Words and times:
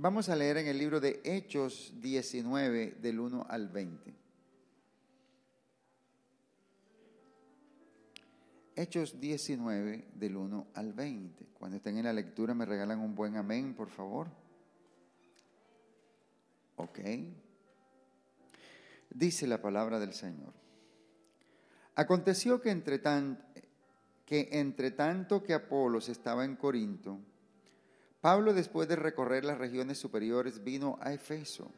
Vamos 0.00 0.28
a 0.28 0.36
leer 0.36 0.58
en 0.58 0.68
el 0.68 0.78
libro 0.78 1.00
de 1.00 1.20
Hechos 1.24 1.92
19 1.96 2.98
del 3.02 3.18
1 3.18 3.46
al 3.48 3.66
20. 3.66 4.14
Hechos 8.76 9.18
19 9.18 10.10
del 10.14 10.36
1 10.36 10.66
al 10.74 10.92
20. 10.92 11.46
Cuando 11.58 11.78
estén 11.78 11.98
en 11.98 12.04
la 12.04 12.12
lectura 12.12 12.54
me 12.54 12.64
regalan 12.64 13.00
un 13.00 13.16
buen 13.16 13.36
amén, 13.36 13.74
por 13.74 13.88
favor. 13.88 14.28
Ok. 16.76 17.00
Dice 19.10 19.48
la 19.48 19.60
palabra 19.60 19.98
del 19.98 20.14
Señor. 20.14 20.52
Aconteció 21.96 22.60
que 22.60 22.70
entre, 22.70 23.00
que 24.24 24.48
entre 24.52 24.92
tanto 24.92 25.42
que 25.42 25.54
Apolos 25.54 26.08
estaba 26.08 26.44
en 26.44 26.54
Corinto, 26.54 27.18
Pablo, 28.28 28.52
después 28.52 28.86
de 28.86 28.96
recorrer 28.96 29.42
las 29.42 29.56
regiones 29.56 29.96
superiores, 29.96 30.62
vino 30.62 30.98
a 31.00 31.14
Efeso 31.14 31.72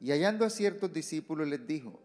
y 0.00 0.12
hallando 0.12 0.44
a 0.44 0.48
ciertos 0.48 0.92
discípulos 0.92 1.48
les 1.48 1.66
dijo, 1.66 2.00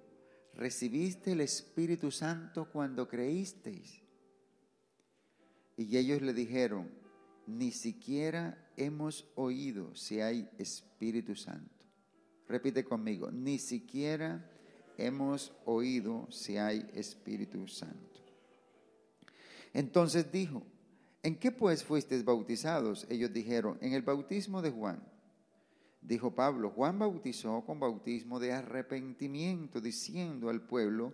¿recibiste 0.55 1.33
el 1.33 1.41
Espíritu 1.41 2.09
Santo 2.09 2.71
cuando 2.71 3.07
creísteis? 3.07 4.01
Y 5.77 5.95
ellos 5.95 6.23
le 6.23 6.33
dijeron, 6.33 6.89
ni 7.45 7.71
siquiera 7.71 8.67
hemos 8.75 9.29
oído 9.35 9.93
si 9.93 10.21
hay 10.21 10.49
Espíritu 10.57 11.35
Santo. 11.35 11.85
Repite 12.47 12.83
conmigo, 12.83 13.29
ni 13.29 13.59
siquiera 13.59 14.43
hemos 14.97 15.53
oído 15.65 16.25
si 16.31 16.57
hay 16.57 16.89
Espíritu 16.95 17.67
Santo. 17.67 18.25
Entonces 19.71 20.31
dijo, 20.31 20.63
¿En 21.21 21.35
qué 21.35 21.51
pues 21.51 21.83
fuisteis 21.83 22.23
bautizados? 22.23 23.05
Ellos 23.09 23.33
dijeron, 23.33 23.77
en 23.81 23.93
el 23.93 24.03
bautismo 24.03 24.61
de 24.61 24.71
Juan. 24.71 25.03
Dijo 26.01 26.33
Pablo, 26.33 26.69
Juan 26.69 26.97
bautizó 26.97 27.65
con 27.65 27.79
bautismo 27.79 28.39
de 28.39 28.53
arrepentimiento, 28.53 29.81
diciendo 29.81 30.49
al 30.49 30.61
pueblo 30.61 31.13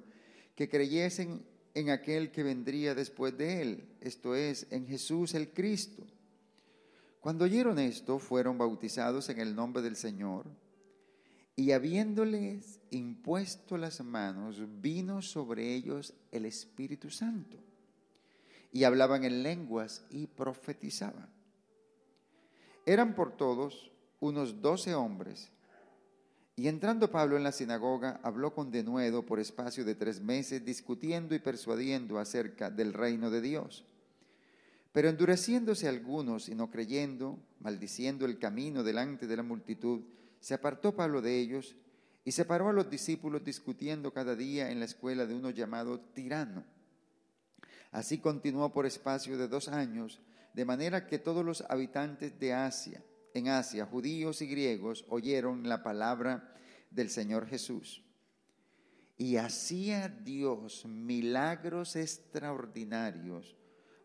que 0.54 0.70
creyesen 0.70 1.44
en 1.74 1.90
aquel 1.90 2.32
que 2.32 2.44
vendría 2.44 2.94
después 2.94 3.36
de 3.36 3.62
él, 3.62 3.96
esto 4.00 4.36
es, 4.36 4.68
en 4.70 4.86
Jesús 4.86 5.34
el 5.34 5.50
Cristo. 5.50 6.06
Cuando 7.20 7.46
oyeron 7.46 7.80
esto, 7.80 8.20
fueron 8.20 8.60
bautizados 8.60 9.28
en 9.30 9.40
el 9.40 9.56
nombre 9.56 9.82
del 9.82 9.96
Señor, 9.96 10.46
y 11.56 11.72
habiéndoles 11.72 12.80
impuesto 12.92 13.78
las 13.78 14.02
manos, 14.04 14.62
vino 14.82 15.24
sobre 15.24 15.74
ellos 15.74 16.14
el 16.32 16.46
Espíritu 16.46 17.10
Santo 17.10 17.65
y 18.76 18.84
hablaban 18.84 19.24
en 19.24 19.42
lenguas 19.42 20.04
y 20.10 20.28
profetizaban. 20.28 21.30
Eran 22.86 23.16
por 23.16 23.38
todos 23.38 23.90
unos 24.20 24.62
doce 24.62 24.94
hombres. 24.94 25.50
Y 26.58 26.68
entrando 26.68 27.10
Pablo 27.10 27.38
en 27.38 27.44
la 27.44 27.54
sinagoga, 27.54 28.20
habló 28.22 28.54
con 28.54 28.72
denuedo 28.72 29.26
por 29.26 29.40
espacio 29.40 29.86
de 29.86 29.96
tres 29.96 30.20
meses, 30.20 30.66
discutiendo 30.66 31.34
y 31.34 31.40
persuadiendo 31.40 32.20
acerca 32.20 32.70
del 32.70 32.92
reino 32.92 33.30
de 33.30 33.40
Dios. 33.40 33.86
Pero 34.92 35.08
endureciéndose 35.08 35.88
algunos 35.88 36.50
y 36.50 36.56
no 36.56 36.70
creyendo, 36.70 37.40
maldiciendo 37.62 38.26
el 38.26 38.40
camino 38.40 38.84
delante 38.84 39.26
de 39.26 39.38
la 39.38 39.44
multitud, 39.44 40.02
se 40.42 40.54
apartó 40.54 40.94
Pablo 40.94 41.22
de 41.22 41.40
ellos 41.40 41.78
y 42.26 42.34
separó 42.34 42.68
a 42.68 42.74
los 42.74 42.90
discípulos 42.90 43.42
discutiendo 43.42 44.12
cada 44.12 44.36
día 44.36 44.70
en 44.70 44.80
la 44.80 44.86
escuela 44.86 45.26
de 45.26 45.34
uno 45.34 45.50
llamado 45.52 46.02
Tirano 46.14 46.75
Así 47.92 48.20
continuó 48.20 48.74
por 48.74 48.86
espacio 48.86 49.38
de 49.38 49.48
dos 49.48 49.68
años, 49.68 50.22
de 50.54 50.66
manera 50.66 51.06
que 51.08 51.20
todos 51.20 51.44
los 51.46 51.62
habitantes 51.70 52.40
de 52.40 52.54
Asia, 52.54 53.04
en 53.34 53.50
Asia, 53.50 53.86
judíos 53.86 54.42
y 54.42 54.48
griegos, 54.48 55.06
oyeron 55.10 55.68
la 55.68 55.84
palabra 55.84 56.54
del 56.92 57.10
Señor 57.10 57.48
Jesús. 57.48 58.04
Y 59.18 59.38
hacía 59.38 60.08
Dios 60.10 60.86
milagros 60.86 61.96
extraordinarios 61.96 63.56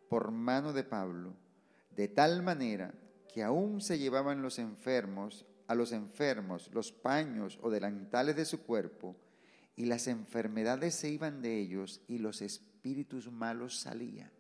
por 0.08 0.30
mano 0.30 0.72
de 0.72 0.84
Pablo, 0.84 1.34
de 1.94 2.08
tal 2.08 2.42
manera 2.42 2.94
que 3.32 3.42
aún 3.42 3.80
se 3.80 3.98
llevaban 3.98 4.42
los 4.42 4.58
enfermos, 4.58 5.46
a 5.69 5.74
los 5.74 5.92
enfermos, 5.92 6.69
los 6.72 6.90
paños 6.90 7.58
o 7.62 7.70
delantales 7.70 8.34
de 8.34 8.44
su 8.44 8.62
cuerpo, 8.62 9.16
y 9.76 9.86
las 9.86 10.08
enfermedades 10.08 10.96
se 10.96 11.10
iban 11.10 11.40
de 11.42 11.60
ellos 11.60 12.02
y 12.08 12.19
los 12.19 12.42
espíritus 12.42 12.69
malos 13.30 13.80
salían. 13.80 14.30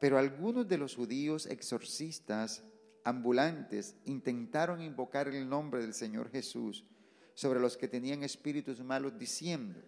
Pero 0.00 0.18
algunos 0.18 0.68
de 0.68 0.78
los 0.78 0.96
judíos 0.96 1.46
exorcistas 1.46 2.62
ambulantes 3.04 3.96
intentaron 4.04 4.82
invocar 4.82 5.28
el 5.28 5.48
nombre 5.48 5.80
del 5.80 5.94
Señor 5.94 6.30
Jesús 6.30 6.84
sobre 7.34 7.60
los 7.60 7.76
que 7.76 7.88
tenían 7.88 8.22
espíritus 8.22 8.82
malos 8.82 9.18
diciendo, 9.18 9.80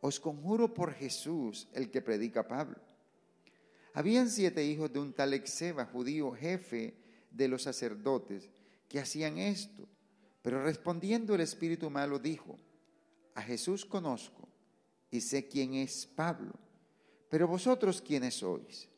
os 0.00 0.20
conjuro 0.20 0.72
por 0.72 0.92
Jesús 0.92 1.68
el 1.72 1.90
que 1.90 2.02
predica 2.02 2.46
Pablo. 2.46 2.78
Habían 3.94 4.30
siete 4.30 4.64
hijos 4.64 4.92
de 4.92 5.00
un 5.00 5.12
tal 5.12 5.34
Exeba, 5.34 5.86
judío, 5.86 6.30
jefe 6.32 6.94
de 7.30 7.48
los 7.48 7.62
sacerdotes, 7.62 8.48
que 8.88 9.00
hacían 9.00 9.38
esto. 9.38 9.88
Pero 10.40 10.62
respondiendo 10.62 11.34
el 11.34 11.40
espíritu 11.40 11.90
malo 11.90 12.20
dijo, 12.20 12.58
a 13.34 13.42
Jesús 13.42 13.84
conozco 13.84 14.37
y 15.10 15.20
sé 15.20 15.48
quién 15.48 15.74
es 15.74 16.06
Pablo, 16.06 16.52
pero 17.28 17.48
vosotros 17.48 18.02
quiénes 18.02 18.34
sois. 18.34 18.88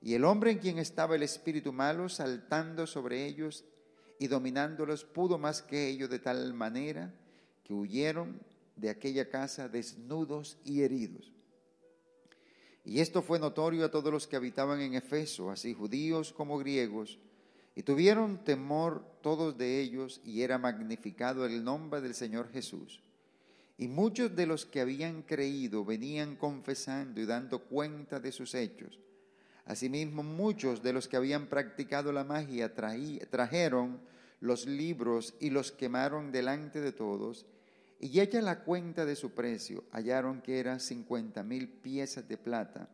Y 0.00 0.14
el 0.14 0.24
hombre 0.24 0.50
en 0.50 0.58
quien 0.58 0.78
estaba 0.78 1.16
el 1.16 1.22
espíritu 1.22 1.72
malo, 1.72 2.08
saltando 2.08 2.86
sobre 2.86 3.24
ellos 3.26 3.64
y 4.18 4.26
dominándolos, 4.26 5.04
pudo 5.04 5.38
más 5.38 5.62
que 5.62 5.88
ellos 5.88 6.10
de 6.10 6.18
tal 6.18 6.52
manera 6.52 7.14
que 7.64 7.72
huyeron 7.72 8.40
de 8.76 8.90
aquella 8.90 9.30
casa 9.30 9.68
desnudos 9.68 10.58
y 10.64 10.82
heridos. 10.82 11.32
Y 12.84 13.00
esto 13.00 13.22
fue 13.22 13.38
notorio 13.38 13.86
a 13.86 13.90
todos 13.90 14.12
los 14.12 14.26
que 14.26 14.36
habitaban 14.36 14.80
en 14.80 14.94
Efeso, 14.94 15.50
así 15.50 15.72
judíos 15.72 16.32
como 16.32 16.58
griegos, 16.58 17.18
y 17.74 17.82
tuvieron 17.82 18.44
temor 18.44 19.04
todos 19.22 19.56
de 19.56 19.80
ellos, 19.80 20.20
y 20.22 20.42
era 20.42 20.58
magnificado 20.58 21.46
el 21.46 21.64
nombre 21.64 22.02
del 22.02 22.14
Señor 22.14 22.50
Jesús. 22.52 23.02
Y 23.76 23.88
muchos 23.88 24.36
de 24.36 24.46
los 24.46 24.66
que 24.66 24.80
habían 24.80 25.22
creído 25.22 25.84
venían 25.84 26.36
confesando 26.36 27.20
y 27.20 27.26
dando 27.26 27.64
cuenta 27.64 28.20
de 28.20 28.30
sus 28.30 28.54
hechos. 28.54 29.00
Asimismo, 29.64 30.22
muchos 30.22 30.82
de 30.82 30.92
los 30.92 31.08
que 31.08 31.16
habían 31.16 31.46
practicado 31.46 32.12
la 32.12 32.22
magia 32.22 32.74
trajeron 32.74 33.98
los 34.40 34.66
libros 34.66 35.34
y 35.40 35.50
los 35.50 35.72
quemaron 35.72 36.30
delante 36.30 36.80
de 36.80 36.92
todos. 36.92 37.46
Y 37.98 38.20
hecha 38.20 38.42
la 38.42 38.60
cuenta 38.60 39.06
de 39.06 39.16
su 39.16 39.30
precio, 39.32 39.84
hallaron 39.90 40.42
que 40.42 40.60
eran 40.60 40.80
cincuenta 40.80 41.42
mil 41.42 41.68
piezas 41.68 42.28
de 42.28 42.36
plata. 42.36 42.88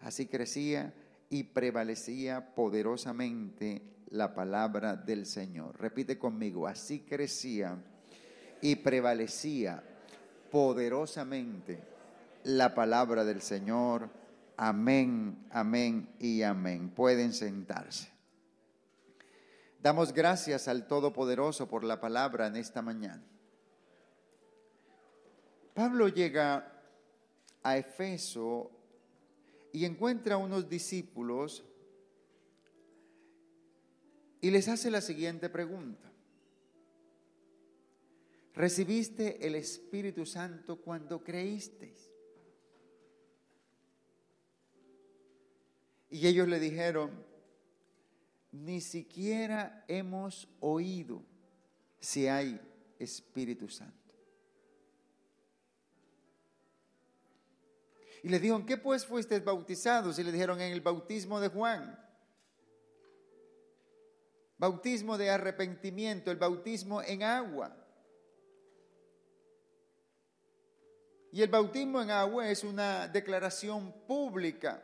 Así 0.00 0.26
crecía 0.26 0.92
y 1.30 1.44
prevalecía 1.44 2.54
poderosamente 2.54 3.82
la 4.10 4.34
palabra 4.34 4.96
del 4.96 5.26
Señor. 5.26 5.78
Repite 5.80 6.18
conmigo, 6.18 6.66
así 6.66 7.00
crecía 7.00 7.78
y 8.60 8.76
prevalecía 8.76 9.84
poderosamente 10.50 11.82
la 12.44 12.74
palabra 12.74 13.24
del 13.24 13.42
Señor. 13.42 14.10
Amén, 14.56 15.46
amén 15.50 16.08
y 16.18 16.42
amén. 16.42 16.90
Pueden 16.90 17.32
sentarse. 17.32 18.10
Damos 19.80 20.12
gracias 20.12 20.66
al 20.66 20.86
Todopoderoso 20.86 21.68
por 21.68 21.84
la 21.84 22.00
palabra 22.00 22.48
en 22.48 22.56
esta 22.56 22.82
mañana. 22.82 23.22
Pablo 25.74 26.08
llega 26.08 26.72
a 27.62 27.76
Efeso 27.76 28.70
y 29.72 29.84
encuentra 29.84 30.36
unos 30.36 30.68
discípulos 30.68 31.64
y 34.40 34.50
les 34.50 34.68
hace 34.68 34.90
la 34.90 35.00
siguiente 35.00 35.48
pregunta. 35.48 36.10
Recibiste 38.58 39.46
el 39.46 39.54
Espíritu 39.54 40.26
Santo 40.26 40.80
cuando 40.80 41.22
creísteis. 41.22 42.10
Y 46.10 46.26
ellos 46.26 46.48
le 46.48 46.58
dijeron, 46.58 47.24
ni 48.50 48.80
siquiera 48.80 49.84
hemos 49.86 50.48
oído 50.58 51.22
si 52.00 52.26
hay 52.26 52.60
Espíritu 52.98 53.68
Santo. 53.68 53.94
Y 58.24 58.28
le 58.28 58.40
dijeron, 58.40 58.66
¿qué 58.66 58.76
pues 58.76 59.06
fuiste 59.06 59.38
bautizados? 59.38 60.18
Y 60.18 60.24
le 60.24 60.32
dijeron, 60.32 60.60
en 60.60 60.72
el 60.72 60.80
bautismo 60.80 61.38
de 61.38 61.46
Juan. 61.46 61.96
Bautismo 64.56 65.16
de 65.16 65.30
arrepentimiento, 65.30 66.32
el 66.32 66.38
bautismo 66.38 67.00
en 67.00 67.22
agua. 67.22 67.84
Y 71.38 71.42
el 71.42 71.50
bautismo 71.50 72.02
en 72.02 72.10
agua 72.10 72.50
es 72.50 72.64
una 72.64 73.06
declaración 73.06 73.92
pública 74.08 74.82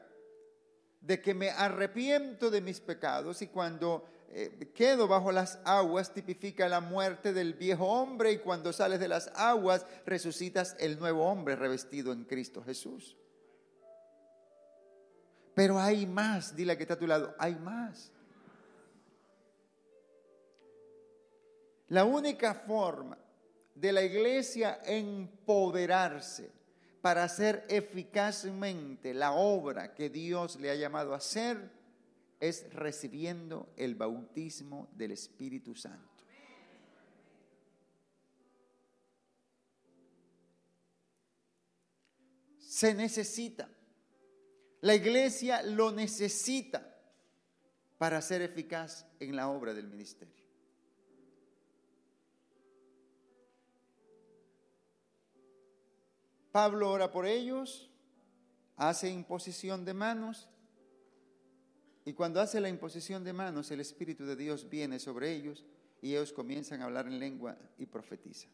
de 1.01 1.21
que 1.21 1.35
me 1.35 1.51
arrepiento 1.51 2.49
de 2.49 2.61
mis 2.61 2.79
pecados 2.79 3.43
y 3.43 3.49
cuando 3.49 4.07
eh, 4.31 4.71
quedo 4.73 5.09
bajo 5.09 5.33
las 5.33 5.59
aguas 5.65 6.15
tipifica 6.15 6.69
la 6.69 6.79
muerte 6.79 7.33
del 7.33 7.55
viejo 7.55 7.89
hombre 7.89 8.31
y 8.31 8.39
cuando 8.39 8.73
sales 8.73 9.01
de 9.01 9.09
las 9.09 9.33
aguas 9.35 9.85
resucitas 10.07 10.77
el 10.79 10.97
nuevo 11.01 11.27
hombre 11.27 11.57
revestido 11.57 12.13
en 12.13 12.23
Cristo 12.23 12.63
Jesús. 12.63 13.17
Pero 15.57 15.81
hay 15.81 16.07
más, 16.07 16.55
dile 16.55 16.77
que 16.77 16.85
está 16.85 16.95
a 16.95 16.99
tu 17.01 17.09
lado, 17.09 17.35
hay 17.37 17.57
más. 17.57 18.13
La 21.89 22.05
única 22.05 22.55
forma 22.55 23.24
de 23.75 23.93
la 23.93 24.03
iglesia 24.03 24.81
empoderarse 24.85 26.51
para 27.01 27.25
hacer 27.25 27.67
eficazmente 27.69 29.13
la 29.13 29.33
obra 29.33 29.95
que 29.95 30.09
Dios 30.09 30.57
le 30.57 30.71
ha 30.71 30.75
llamado 30.75 31.13
a 31.13 31.19
hacer 31.19 31.71
es 32.41 32.73
recibiendo 32.73 33.73
el 33.77 33.95
bautismo 33.95 34.89
del 34.95 35.13
Espíritu 35.13 35.75
Santo. 35.75 36.15
Se 42.59 42.95
necesita. 42.95 43.69
La 44.81 44.95
iglesia 44.95 45.63
lo 45.63 45.93
necesita 45.93 46.95
para 47.99 48.21
ser 48.21 48.43
eficaz 48.43 49.07
en 49.21 49.37
la 49.37 49.49
obra 49.49 49.73
del 49.73 49.87
ministerio. 49.87 50.44
Pablo 56.55 56.93
ora 56.93 57.11
por 57.11 57.27
ellos, 57.27 57.91
hace 58.77 59.11
imposición 59.11 59.85
de 59.85 59.93
manos 59.93 60.49
y 62.05 62.13
cuando 62.13 62.41
hace 62.41 62.61
la 62.61 62.69
imposición 62.69 63.25
de 63.25 63.33
manos 63.33 63.73
el 63.73 63.81
Espíritu 63.81 64.25
de 64.25 64.37
Dios 64.37 64.71
viene 64.71 65.01
sobre 65.01 65.33
ellos 65.33 65.65
y 66.01 66.13
ellos 66.13 66.33
comienzan 66.33 66.81
a 66.81 66.85
hablar 66.85 67.09
en 67.09 67.19
lengua 67.19 67.59
y 67.77 67.87
profetizan. 67.87 68.53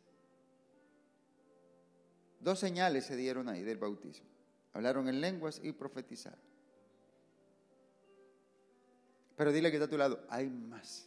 Dos 2.41 2.58
señales 2.58 3.05
se 3.05 3.17
dieron 3.17 3.50
ahí 3.50 3.62
del 3.62 3.76
bautismo. 3.76 4.31
Hablaron 4.73 5.06
en 5.06 5.20
lenguas 5.20 5.61
y 5.62 5.73
profetizaron. 5.73 6.41
Pero 9.37 9.53
dile 9.53 9.70
que 9.70 9.76
está 9.76 9.85
a 9.85 9.91
tu 9.91 9.99
lado, 9.99 10.25
hay 10.31 10.49
más. 10.49 11.06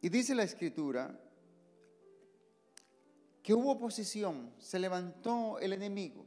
Y 0.00 0.08
dice 0.08 0.34
la 0.34 0.42
escritura 0.42 1.18
que 3.42 3.54
hubo 3.54 3.72
oposición, 3.72 4.52
se 4.58 4.78
levantó 4.78 5.58
el 5.58 5.72
enemigo. 5.72 6.26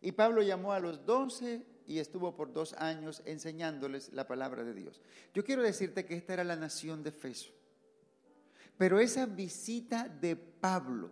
Y 0.00 0.12
Pablo 0.12 0.42
llamó 0.42 0.72
a 0.72 0.80
los 0.80 1.04
doce 1.04 1.66
y 1.86 1.98
estuvo 1.98 2.34
por 2.34 2.52
dos 2.52 2.72
años 2.74 3.22
enseñándoles 3.24 4.12
la 4.12 4.26
palabra 4.26 4.64
de 4.64 4.74
Dios. 4.74 5.00
Yo 5.34 5.44
quiero 5.44 5.62
decirte 5.62 6.04
que 6.04 6.16
esta 6.16 6.34
era 6.34 6.44
la 6.44 6.56
nación 6.56 7.02
de 7.02 7.10
Efeso. 7.10 7.50
Pero 8.78 8.98
esa 8.98 9.26
visita 9.26 10.08
de 10.08 10.36
Pablo 10.36 11.10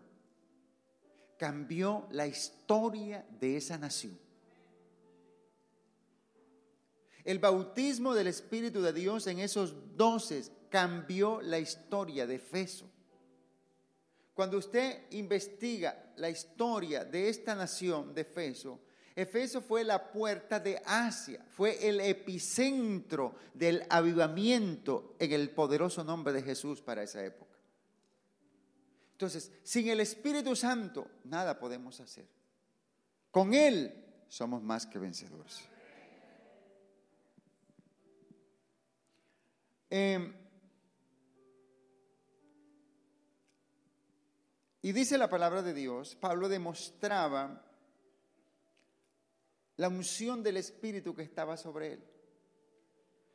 cambió 1.37 2.07
la 2.11 2.27
historia 2.27 3.27
de 3.41 3.57
esa 3.57 3.77
nación. 3.77 4.19
El 7.29 7.41
bautismo 7.41 8.15
del 8.15 8.29
Espíritu 8.29 8.81
de 8.81 8.91
Dios 8.91 9.27
en 9.27 9.39
esos 9.39 9.75
doce 9.99 10.45
cambió 10.71 11.43
la 11.43 11.59
historia 11.59 12.27
de 12.27 12.37
Efeso. 12.37 12.91
Cuando 14.33 14.57
usted 14.57 15.03
investiga 15.11 16.11
la 16.17 16.31
historia 16.31 17.05
de 17.05 17.29
esta 17.29 17.55
nación 17.55 18.15
de 18.15 18.23
Efeso, 18.23 18.81
Efeso 19.15 19.61
fue 19.61 19.85
la 19.85 20.11
puerta 20.11 20.59
de 20.59 20.81
Asia, 20.87 21.45
fue 21.51 21.87
el 21.87 22.01
epicentro 22.01 23.35
del 23.53 23.85
avivamiento 23.91 25.15
en 25.19 25.31
el 25.31 25.51
poderoso 25.51 26.03
nombre 26.03 26.33
de 26.33 26.43
Jesús 26.43 26.81
para 26.81 27.03
esa 27.03 27.23
época. 27.23 27.59
Entonces, 29.13 29.53
sin 29.65 29.87
el 29.89 30.01
Espíritu 30.01 30.57
Santo, 30.57 31.07
nada 31.25 31.59
podemos 31.59 32.01
hacer. 32.01 32.27
Con 33.31 33.53
Él 33.53 33.93
somos 34.31 34.63
más 34.63 34.87
que 34.87 34.99
vencedores. 34.99 35.69
Eh, 39.91 40.33
Y 44.89 44.93
dice 44.93 45.19
la 45.19 45.29
palabra 45.29 45.61
de 45.61 45.75
Dios, 45.75 46.17
Pablo 46.17 46.49
demostraba 46.49 47.63
la 49.77 49.89
unción 49.89 50.43
del 50.43 50.57
Espíritu 50.57 51.15
que 51.15 51.23
estaba 51.23 51.59
sobre 51.59 51.93
él. 51.93 52.03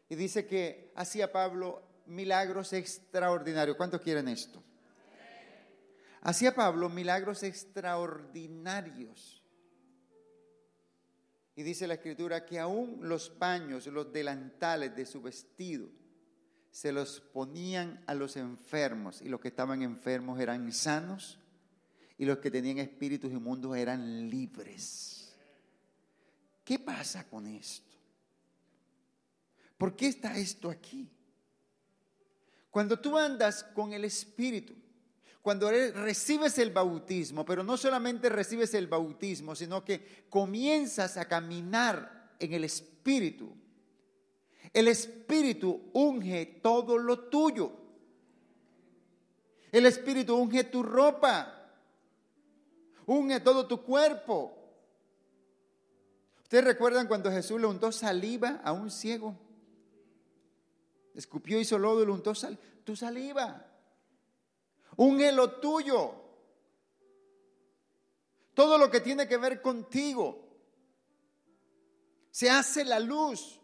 Y 0.09 0.15
dice 0.15 0.47
que 0.47 0.91
hacía 0.95 1.31
Pablo 1.31 1.83
milagros 2.07 2.73
extraordinarios. 2.73 3.77
¿Cuántos 3.77 4.01
quieren 4.01 4.29
esto? 4.29 4.63
Hacía 6.21 6.55
Pablo 6.55 6.89
milagros 6.89 7.43
extraordinarios. 7.43 9.43
Y 11.55 11.61
dice 11.61 11.85
la 11.85 11.93
escritura 11.95 12.45
que 12.45 12.57
aún 12.57 12.97
los 13.01 13.29
paños, 13.29 13.85
los 13.85 14.11
delantales 14.11 14.95
de 14.95 15.05
su 15.05 15.21
vestido, 15.21 15.87
se 16.73 16.91
los 16.91 17.21
ponían 17.21 18.03
a 18.07 18.15
los 18.15 18.35
enfermos 18.35 19.21
y 19.21 19.29
los 19.29 19.39
que 19.39 19.49
estaban 19.49 19.83
enfermos 19.83 20.39
eran 20.39 20.73
sanos 20.73 21.37
y 22.17 22.25
los 22.25 22.39
que 22.39 22.49
tenían 22.49 22.79
espíritus 22.79 23.31
inmundos 23.31 23.77
eran 23.77 24.27
libres. 24.27 25.31
¿Qué 26.65 26.79
pasa 26.79 27.29
con 27.29 27.45
esto? 27.45 27.95
¿Por 29.77 29.95
qué 29.95 30.07
está 30.07 30.35
esto 30.35 30.71
aquí? 30.71 31.07
Cuando 32.71 32.99
tú 32.99 33.19
andas 33.19 33.63
con 33.63 33.93
el 33.93 34.03
Espíritu, 34.03 34.73
cuando 35.43 35.69
recibes 35.69 36.57
el 36.57 36.71
bautismo, 36.71 37.45
pero 37.45 37.63
no 37.63 37.77
solamente 37.77 38.29
recibes 38.29 38.73
el 38.73 38.87
bautismo, 38.87 39.53
sino 39.53 39.85
que 39.85 40.25
comienzas 40.27 41.17
a 41.17 41.25
caminar 41.25 42.33
en 42.39 42.53
el 42.53 42.63
Espíritu, 42.63 43.55
el 44.73 44.87
Espíritu 44.87 45.89
unge 45.93 46.59
todo 46.61 46.97
lo 46.97 47.29
tuyo. 47.29 47.71
El 49.71 49.85
Espíritu 49.85 50.35
unge 50.35 50.63
tu 50.65 50.83
ropa, 50.83 51.71
unge 53.05 53.39
todo 53.39 53.67
tu 53.67 53.83
cuerpo. 53.83 54.57
¿Ustedes 56.41 56.65
recuerdan 56.65 57.07
cuando 57.07 57.31
Jesús 57.31 57.59
le 57.59 57.67
untó 57.67 57.91
saliva 57.91 58.61
a 58.63 58.71
un 58.71 58.91
ciego? 58.91 59.35
Escupió, 61.15 61.59
hizo 61.59 61.77
lodo 61.77 62.01
y 62.01 62.05
le 62.05 62.11
untó 62.11 62.33
tu 62.83 62.95
saliva. 62.95 63.67
Unge 64.97 65.31
lo 65.31 65.59
tuyo. 65.59 66.15
Todo 68.53 68.77
lo 68.77 68.89
que 68.91 68.99
tiene 68.99 69.27
que 69.27 69.37
ver 69.37 69.61
contigo. 69.61 70.43
Se 72.29 72.49
hace 72.49 72.85
la 72.85 72.99
luz. 72.99 73.59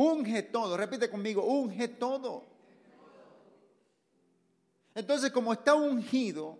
Unge 0.00 0.44
todo, 0.44 0.78
repite 0.78 1.10
conmigo, 1.10 1.44
unge 1.44 1.86
todo. 1.86 2.46
Entonces, 4.94 5.30
como 5.30 5.52
está 5.52 5.74
ungido, 5.74 6.58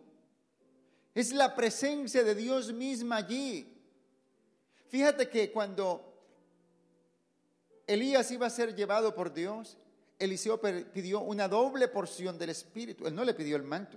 es 1.14 1.32
la 1.32 1.54
presencia 1.56 2.22
de 2.22 2.34
Dios 2.34 2.70
misma 2.70 3.16
allí. 3.16 3.66
Fíjate 4.88 5.30
que 5.30 5.50
cuando 5.50 6.04
Elías 7.86 8.30
iba 8.30 8.46
a 8.46 8.50
ser 8.50 8.76
llevado 8.76 9.14
por 9.14 9.32
Dios, 9.32 9.78
Eliseo 10.18 10.60
pidió 10.60 11.20
una 11.20 11.48
doble 11.48 11.88
porción 11.88 12.36
del 12.36 12.50
Espíritu. 12.50 13.06
Él 13.06 13.14
no 13.14 13.24
le 13.24 13.32
pidió 13.32 13.56
el 13.56 13.62
manto. 13.62 13.96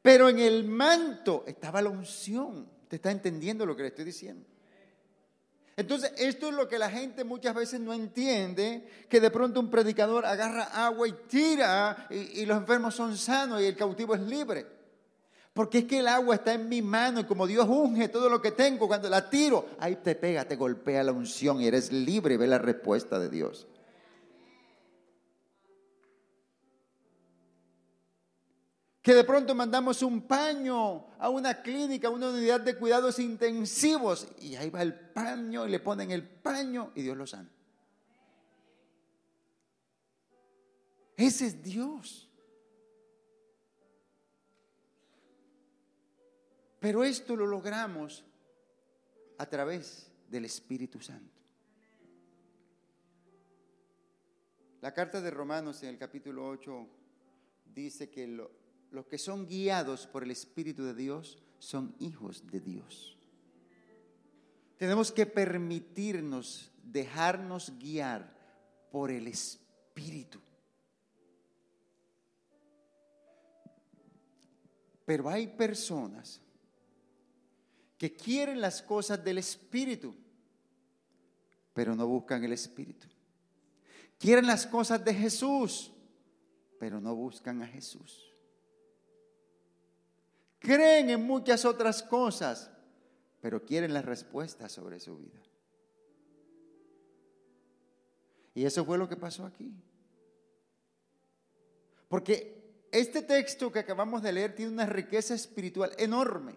Pero 0.00 0.30
en 0.30 0.38
el 0.38 0.64
manto 0.64 1.44
estaba 1.46 1.82
la 1.82 1.90
unción. 1.90 2.66
¿Te 2.88 2.96
está 2.96 3.10
entendiendo 3.10 3.66
lo 3.66 3.76
que 3.76 3.82
le 3.82 3.88
estoy 3.88 4.06
diciendo? 4.06 4.46
Entonces, 5.76 6.12
esto 6.18 6.48
es 6.48 6.54
lo 6.54 6.68
que 6.68 6.78
la 6.78 6.90
gente 6.90 7.24
muchas 7.24 7.54
veces 7.54 7.80
no 7.80 7.94
entiende, 7.94 8.86
que 9.08 9.20
de 9.20 9.30
pronto 9.30 9.58
un 9.58 9.70
predicador 9.70 10.26
agarra 10.26 10.64
agua 10.86 11.08
y 11.08 11.12
tira 11.28 12.08
y, 12.10 12.44
los 12.44 12.58
enfermos 12.58 12.94
son 12.94 13.16
sanos 13.16 13.62
y 13.62 13.66
el 13.66 13.76
cautivo 13.76 14.14
es 14.14 14.20
libre. 14.20 14.66
Porque 15.54 15.78
es 15.78 15.84
que 15.84 16.00
el 16.00 16.08
agua 16.08 16.36
está 16.36 16.54
en 16.54 16.68
mi 16.68 16.80
mano 16.82 17.20
y 17.20 17.24
como 17.24 17.46
Dios 17.46 17.66
unge 17.68 18.08
todo 18.08 18.28
lo 18.28 18.40
que 18.40 18.52
tengo, 18.52 18.86
cuando 18.86 19.08
la 19.08 19.28
tiro, 19.28 19.66
ahí 19.78 19.96
te 19.96 20.14
pega, 20.14 20.46
te 20.46 20.56
golpea 20.56 21.02
la 21.02 21.12
unción 21.12 21.60
y 21.60 21.66
eres 21.66 21.92
libre 21.92 22.34
y 22.34 22.38
ve 22.38 22.46
la 22.46 22.58
respuesta 22.58 23.18
de 23.18 23.28
Dios. 23.28 23.66
que 29.02 29.14
de 29.14 29.24
pronto 29.24 29.52
mandamos 29.52 30.00
un 30.02 30.22
paño 30.22 31.08
a 31.18 31.28
una 31.28 31.60
clínica, 31.60 32.06
a 32.06 32.10
una 32.12 32.30
unidad 32.30 32.60
de 32.60 32.78
cuidados 32.78 33.18
intensivos, 33.18 34.28
y 34.40 34.54
ahí 34.54 34.70
va 34.70 34.80
el 34.82 34.94
paño 34.94 35.66
y 35.66 35.70
le 35.70 35.80
ponen 35.80 36.12
el 36.12 36.22
paño 36.22 36.92
y 36.94 37.02
Dios 37.02 37.16
lo 37.16 37.26
sana. 37.26 37.50
Ese 41.16 41.46
es 41.46 41.62
Dios. 41.62 42.28
Pero 46.78 47.02
esto 47.02 47.34
lo 47.36 47.46
logramos 47.46 48.24
a 49.38 49.46
través 49.46 50.12
del 50.28 50.44
Espíritu 50.44 51.00
Santo. 51.00 51.40
La 54.80 54.92
carta 54.94 55.20
de 55.20 55.30
Romanos 55.30 55.82
en 55.82 55.90
el 55.90 55.98
capítulo 55.98 56.48
8 56.48 56.88
dice 57.66 58.10
que 58.10 58.26
lo, 58.26 58.61
los 58.92 59.06
que 59.06 59.18
son 59.18 59.46
guiados 59.46 60.06
por 60.06 60.22
el 60.22 60.30
Espíritu 60.30 60.84
de 60.84 60.94
Dios 60.94 61.38
son 61.58 61.96
hijos 61.98 62.46
de 62.50 62.60
Dios. 62.60 63.16
Tenemos 64.76 65.10
que 65.10 65.26
permitirnos, 65.26 66.70
dejarnos 66.82 67.78
guiar 67.78 68.36
por 68.90 69.10
el 69.10 69.28
Espíritu. 69.28 70.40
Pero 75.06 75.28
hay 75.28 75.46
personas 75.46 76.40
que 77.96 78.12
quieren 78.12 78.60
las 78.60 78.82
cosas 78.82 79.22
del 79.24 79.38
Espíritu, 79.38 80.14
pero 81.72 81.96
no 81.96 82.06
buscan 82.06 82.44
el 82.44 82.52
Espíritu. 82.52 83.06
Quieren 84.18 84.46
las 84.46 84.66
cosas 84.66 85.02
de 85.04 85.14
Jesús, 85.14 85.92
pero 86.78 87.00
no 87.00 87.14
buscan 87.14 87.62
a 87.62 87.66
Jesús. 87.66 88.31
Creen 90.62 91.10
en 91.10 91.22
muchas 91.24 91.64
otras 91.64 92.02
cosas, 92.04 92.70
pero 93.40 93.64
quieren 93.64 93.92
las 93.92 94.04
respuestas 94.04 94.70
sobre 94.70 95.00
su 95.00 95.18
vida. 95.18 95.42
Y 98.54 98.64
eso 98.64 98.84
fue 98.84 98.96
lo 98.96 99.08
que 99.08 99.16
pasó 99.16 99.44
aquí. 99.44 99.74
Porque 102.08 102.86
este 102.92 103.22
texto 103.22 103.72
que 103.72 103.80
acabamos 103.80 104.22
de 104.22 104.32
leer 104.32 104.54
tiene 104.54 104.70
una 104.70 104.86
riqueza 104.86 105.34
espiritual 105.34 105.92
enorme. 105.98 106.54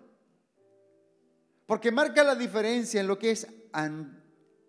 Porque 1.66 1.92
marca 1.92 2.24
la 2.24 2.36
diferencia 2.36 3.02
en 3.02 3.08
lo 3.08 3.18
que 3.18 3.32
es 3.32 3.48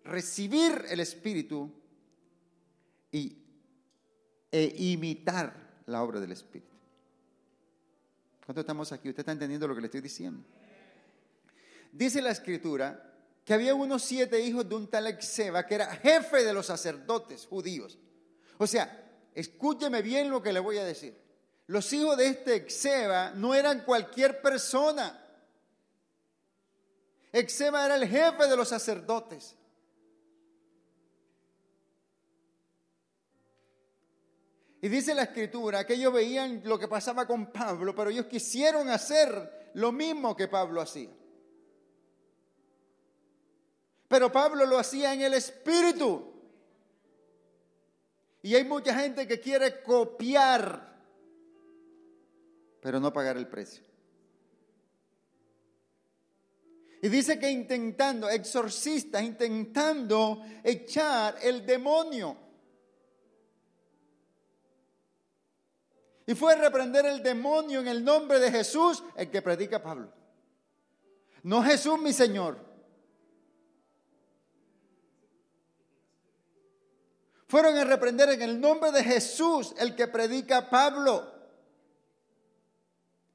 recibir 0.03 0.85
el 0.89 0.99
Espíritu 0.99 1.71
y, 3.11 3.37
e 4.51 4.73
imitar 4.77 5.83
la 5.85 6.01
obra 6.01 6.19
del 6.19 6.31
Espíritu. 6.31 6.76
¿Cuánto 8.47 8.61
estamos 8.61 8.93
aquí? 8.93 9.09
¿Usted 9.09 9.19
está 9.19 9.33
entendiendo 9.33 9.67
lo 9.67 9.75
que 9.75 9.81
le 9.81 9.87
estoy 9.87 9.99
diciendo? 9.99 10.41
Dice 11.91 12.21
la 12.21 12.31
Escritura 12.31 13.13
que 13.43 13.53
había 13.53 13.75
unos 13.75 14.03
siete 14.03 14.39
hijos 14.39 14.69
de 14.69 14.73
un 14.73 14.87
tal 14.87 15.05
Exeba 15.07 15.65
que 15.65 15.75
era 15.75 15.93
jefe 15.97 16.45
de 16.45 16.53
los 16.53 16.65
sacerdotes 16.65 17.45
judíos. 17.45 17.97
O 18.57 18.65
sea, 18.65 19.05
escúcheme 19.35 20.01
bien 20.01 20.29
lo 20.29 20.41
que 20.41 20.53
le 20.53 20.61
voy 20.61 20.77
a 20.77 20.85
decir. 20.85 21.13
Los 21.65 21.91
hijos 21.91 22.15
de 22.15 22.27
este 22.27 22.55
Exeba 22.55 23.31
no 23.31 23.53
eran 23.53 23.81
cualquier 23.81 24.41
persona. 24.41 25.21
Exeba 27.33 27.85
era 27.85 27.95
el 27.95 28.07
jefe 28.07 28.47
de 28.47 28.55
los 28.55 28.69
sacerdotes. 28.69 29.56
Y 34.87 34.89
dice 34.89 35.13
la 35.13 35.23
escritura 35.23 35.85
que 35.85 35.95
ellos 35.95 36.13
veían 36.13 36.61
lo 36.63 36.79
que 36.79 36.87
pasaba 36.87 37.27
con 37.27 37.51
Pablo, 37.51 37.93
pero 37.93 38.09
ellos 38.09 38.27
quisieron 38.27 38.89
hacer 38.89 39.71
lo 39.73 39.91
mismo 39.91 40.33
que 40.33 40.47
Pablo 40.47 40.79
hacía. 40.79 41.09
Pero 44.07 44.31
Pablo 44.31 44.65
lo 44.65 44.79
hacía 44.79 45.13
en 45.13 45.23
el 45.23 45.33
espíritu. 45.33 46.31
Y 48.41 48.55
hay 48.55 48.63
mucha 48.63 48.97
gente 48.97 49.27
que 49.27 49.41
quiere 49.41 49.83
copiar 49.83 50.87
pero 52.79 53.01
no 53.01 53.11
pagar 53.11 53.35
el 53.35 53.47
precio. 53.47 53.83
Y 57.01 57.09
dice 57.09 57.37
que 57.37 57.51
intentando, 57.51 58.29
exorcista, 58.29 59.21
intentando 59.21 60.45
echar 60.63 61.35
el 61.41 61.65
demonio. 61.65 62.46
Y 66.27 66.35
fue 66.35 66.53
a 66.53 66.57
reprender 66.57 67.05
el 67.05 67.23
demonio 67.23 67.79
en 67.79 67.87
el 67.87 68.03
nombre 68.03 68.37
de 68.37 68.51
Jesús, 68.51 69.01
el 69.15 69.31
que 69.31 69.41
predica 69.41 69.81
Pablo. 69.81 70.11
No 71.41 71.63
Jesús 71.63 71.97
mi 71.99 72.11
Señor. 72.11 72.59
Fueron 77.47 77.77
a 77.77 77.85
reprender 77.85 78.29
en 78.31 78.41
el 78.41 78.59
nombre 78.59 78.91
de 78.91 79.05
Jesús, 79.05 79.73
el 79.77 79.95
que 79.95 80.09
predica 80.09 80.69
Pablo. 80.69 81.33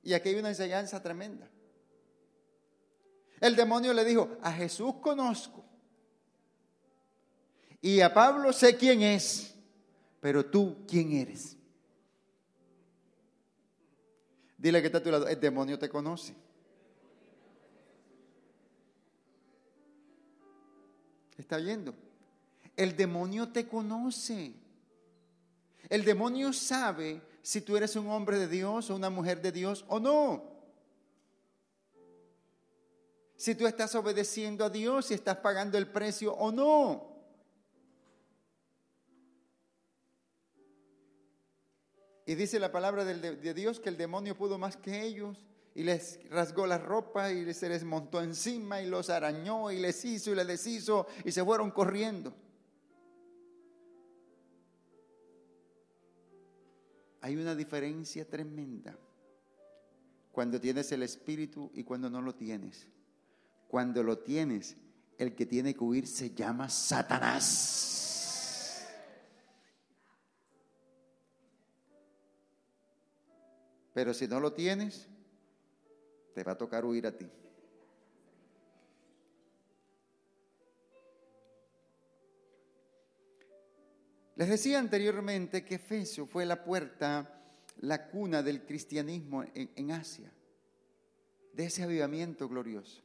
Y 0.03 0.13
aquí 0.13 0.29
hay 0.29 0.35
una 0.35 0.51
enseñanza 0.51 1.03
tremenda. 1.03 1.49
El 3.41 3.57
demonio 3.57 3.95
le 3.95 4.05
dijo, 4.05 4.37
a 4.43 4.53
Jesús 4.53 4.97
conozco. 5.01 5.65
Y 7.81 8.03
a 8.03 8.13
Pablo 8.13 8.53
sé 8.53 8.77
quién 8.77 9.01
es, 9.01 9.55
pero 10.21 10.45
tú 10.45 10.85
quién 10.87 11.13
eres. 11.13 11.57
Dile 14.63 14.81
que 14.81 14.87
está 14.87 14.99
a 14.99 15.03
tu 15.03 15.11
lado, 15.11 15.27
el 15.27 15.41
demonio 15.41 15.77
te 15.77 15.89
conoce. 15.89 16.37
¿Está 21.37 21.57
viendo? 21.57 21.93
El 22.77 22.97
demonio 22.97 23.49
te 23.49 23.67
conoce. 23.67 24.53
El 25.89 26.05
demonio 26.05 26.53
sabe 26.53 27.21
si 27.43 27.61
tú 27.63 27.77
eres 27.77 27.97
un 27.97 28.09
hombre 28.09 28.39
de 28.39 28.47
Dios 28.47 28.89
o 28.89 28.95
una 28.95 29.11
mujer 29.11 29.43
de 29.43 29.51
Dios 29.51 29.85
o 29.89 29.99
no. 29.99 30.45
Si 33.35 33.57
tú 33.57 33.67
estás 33.67 33.93
obedeciendo 33.97 34.65
a 34.65 34.71
Dios, 34.71 35.07
si 35.07 35.15
estás 35.15 35.39
pagando 35.39 35.77
el 35.77 35.89
precio 35.89 36.35
o 36.35 36.53
no. 36.53 37.12
Y 42.27 42.35
dice 42.35 42.59
la 42.59 42.71
palabra 42.71 43.05
de, 43.05 43.55
Dios 43.55 43.81
que 43.81 43.89
el 43.89 43.97
demonio 43.97 44.37
pudo 44.37 44.59
más 44.59 44.77
que 44.77 45.03
ellos 45.03 45.45
y 45.75 45.83
les 45.83 46.21
rasgó 46.31 46.67
la 46.67 46.79
ropa 46.79 47.33
y 47.33 47.53
se 47.55 47.69
les 47.69 47.85
montó 47.85 48.23
encima 48.23 48.81
y 48.81 48.87
los 48.87 49.11
arañó 49.11 49.71
y 49.71 49.79
les 49.79 50.05
hizo 50.05 50.31
y 50.31 50.35
les 50.35 50.47
deshizo 50.47 51.07
y 51.25 51.33
se 51.33 51.45
fueron 51.45 51.71
corriendo. 51.71 52.35
hay 57.23 57.37
una 57.37 57.55
diferencia 57.55 58.29
tremenda 58.29 58.99
cuando 60.33 60.61
tienes 60.61 60.91
el 60.91 61.05
Espíritu 61.05 61.71
y 61.73 61.85
cuando 61.85 62.11
no 62.11 62.21
lo 62.21 62.35
tienes. 62.35 62.89
Cuando 63.69 64.03
lo 64.03 64.19
tienes, 64.19 64.77
el 65.19 65.35
que 65.35 65.47
tiene 65.47 65.73
que 65.73 65.85
huir 65.85 66.07
se 66.07 66.35
llama 66.35 66.69
Satanás. 66.69 68.02
Pero 73.93 74.15
si 74.15 74.27
no 74.27 74.41
lo 74.41 74.53
tienes, 74.53 75.07
te 76.35 76.43
va 76.43 76.53
a 76.53 76.59
tocar 76.59 76.85
huir 76.85 77.07
a 77.07 77.17
ti. 77.17 77.29
Les 84.37 84.49
decía 84.49 84.79
anteriormente 84.79 85.65
que 85.65 85.77
Efesio 85.77 86.27
fue 86.27 86.47
la 86.47 86.65
puerta, 86.65 87.45
la 87.81 88.09
cuna 88.09 88.43
del 88.43 88.65
cristianismo 88.65 89.45
en, 89.55 89.91
Asia, 89.93 90.33
de 91.53 91.65
ese 91.65 91.83
avivamiento 91.83 92.49
glorioso. 92.49 93.03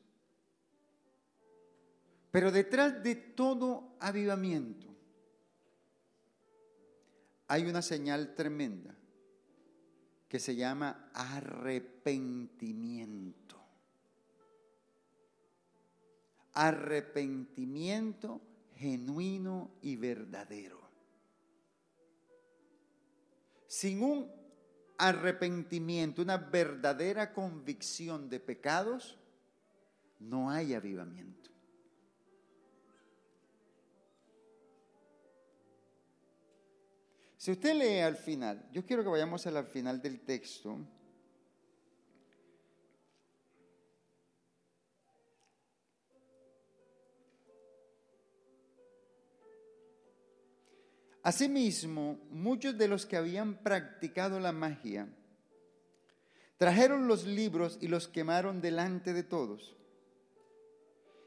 Pero 2.31 2.51
detrás 2.51 3.03
de 3.03 3.15
todo 3.15 3.97
avivamiento 3.99 4.87
hay 7.47 7.65
una 7.65 7.81
señal 7.81 8.33
tremenda 8.33 8.96
que 10.27 10.39
se 10.39 10.55
llama 10.55 11.11
arrepentimiento. 11.13 13.55
Arrepentimiento 16.53 18.41
genuino 18.75 19.71
y 19.81 19.95
verdadero 19.95 20.87
sin 23.67 24.01
un 24.01 24.31
arrepentimiento, 24.97 26.21
una 26.21 26.37
verdadera 26.37 27.33
convicción 27.33 28.29
de 28.29 28.39
pecados, 28.39 29.19
no 30.19 30.49
hay 30.49 30.73
avivamiento. 30.73 31.51
Si 37.47 37.51
usted 37.53 37.75
lee 37.75 37.99
al 37.99 38.17
final, 38.17 38.61
yo 38.73 38.85
quiero 38.85 39.03
que 39.03 39.09
vayamos 39.09 39.47
al 39.47 39.65
final 39.67 40.01
del 40.01 40.19
texto. 40.19 40.77
Asimismo, 51.23 52.19
muchos 52.31 52.77
de 52.77 52.89
los 52.89 53.05
que 53.05 53.15
habían 53.15 53.63
practicado 53.63 54.41
la 54.41 54.51
magia 54.51 55.07
Trajeron 56.57 57.07
los 57.07 57.25
libros 57.25 57.77
y 57.79 57.87
los 57.87 58.09
quemaron 58.09 58.59
delante 58.59 59.13
de 59.13 59.23
todos. 59.23 59.77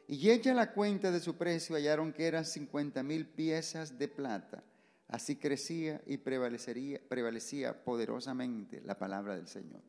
Y 0.07 0.29
hecha 0.29 0.53
la 0.53 0.75
cuenta 0.75 1.11
de 1.11 1.21
su 1.21 1.39
precio, 1.39 1.77
hallaron 1.77 2.13
que 2.13 2.27
eran 2.27 2.45
cincuenta 2.45 3.03
mil 3.03 3.27
piezas 3.27 3.97
de 3.97 4.09
plata. 4.09 4.63
Así 5.11 5.37
crecía 5.37 6.01
y 6.07 6.19
prevalecería, 6.19 7.01
prevalecía 7.09 7.85
poderosamente 7.85 8.81
la 8.83 8.97
palabra 8.97 9.35
del 9.35 9.49
Señor. 9.49 9.83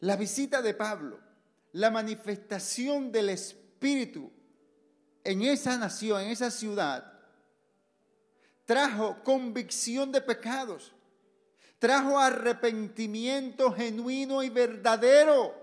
La 0.00 0.16
visita 0.16 0.62
de 0.62 0.72
Pablo, 0.72 1.20
la 1.72 1.90
manifestación 1.90 3.12
del 3.12 3.28
Espíritu 3.28 4.32
en 5.22 5.42
esa 5.42 5.76
nación, 5.76 6.22
en 6.22 6.30
esa 6.30 6.50
ciudad, 6.50 7.12
trajo 8.64 9.22
convicción 9.22 10.10
de 10.12 10.22
pecados, 10.22 10.92
trajo 11.78 12.18
arrepentimiento 12.18 13.70
genuino 13.70 14.42
y 14.42 14.48
verdadero. 14.48 15.61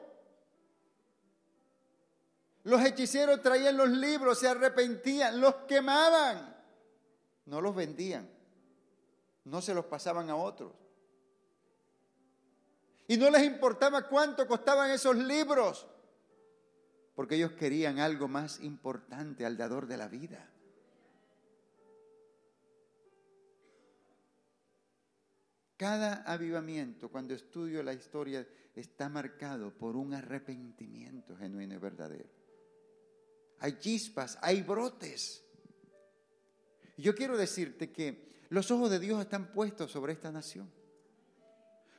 Los 2.64 2.84
hechiceros 2.84 3.42
traían 3.42 3.78
los 3.78 3.90
libros, 3.90 4.40
se 4.40 4.48
arrepentían, 4.48 5.40
los 5.40 5.56
quemaban, 5.68 6.56
no 7.46 7.62
los 7.62 7.74
vendían, 7.74 8.30
no 9.46 9.62
se 9.62 9.74
los 9.74 9.86
pasaban 9.86 10.30
a 10.30 10.36
otros. 10.36 10.74
Y 13.08 13.18
no 13.18 13.30
les 13.30 13.44
importaba 13.44 14.08
cuánto 14.08 14.46
costaban 14.46 14.92
esos 14.92 15.16
libros, 15.16 15.88
porque 17.16 17.36
ellos 17.36 17.54
querían 17.54 18.00
algo 18.00 18.28
más 18.28 18.60
importante 18.60 19.46
al 19.46 19.58
dador 19.58 19.88
de 19.88 19.98
la 19.98 20.08
vida. 20.08 20.48
Cada 25.78 26.24
avivamiento, 26.30 27.10
cuando 27.10 27.34
estudio 27.34 27.82
la 27.82 27.94
historia, 27.94 28.46
está 28.76 29.08
marcado 29.08 29.72
por 29.72 29.96
un 29.96 30.14
arrepentimiento 30.14 31.38
genuino 31.38 31.74
y 31.74 31.78
verdadero 31.78 32.39
hay 33.60 33.78
chispas, 33.80 34.38
hay 34.42 34.62
brotes. 34.62 35.44
Yo 36.98 37.16
quiero 37.16 37.38
decirte 37.38 37.92
que 37.92 38.30
los 38.50 38.72
ojos 38.72 38.90
de 38.90 39.00
Dios 39.00 39.22
están 39.22 39.52
puestos 39.52 39.92
sobre 39.92 40.14
esta 40.14 40.32
nación. 40.32 40.70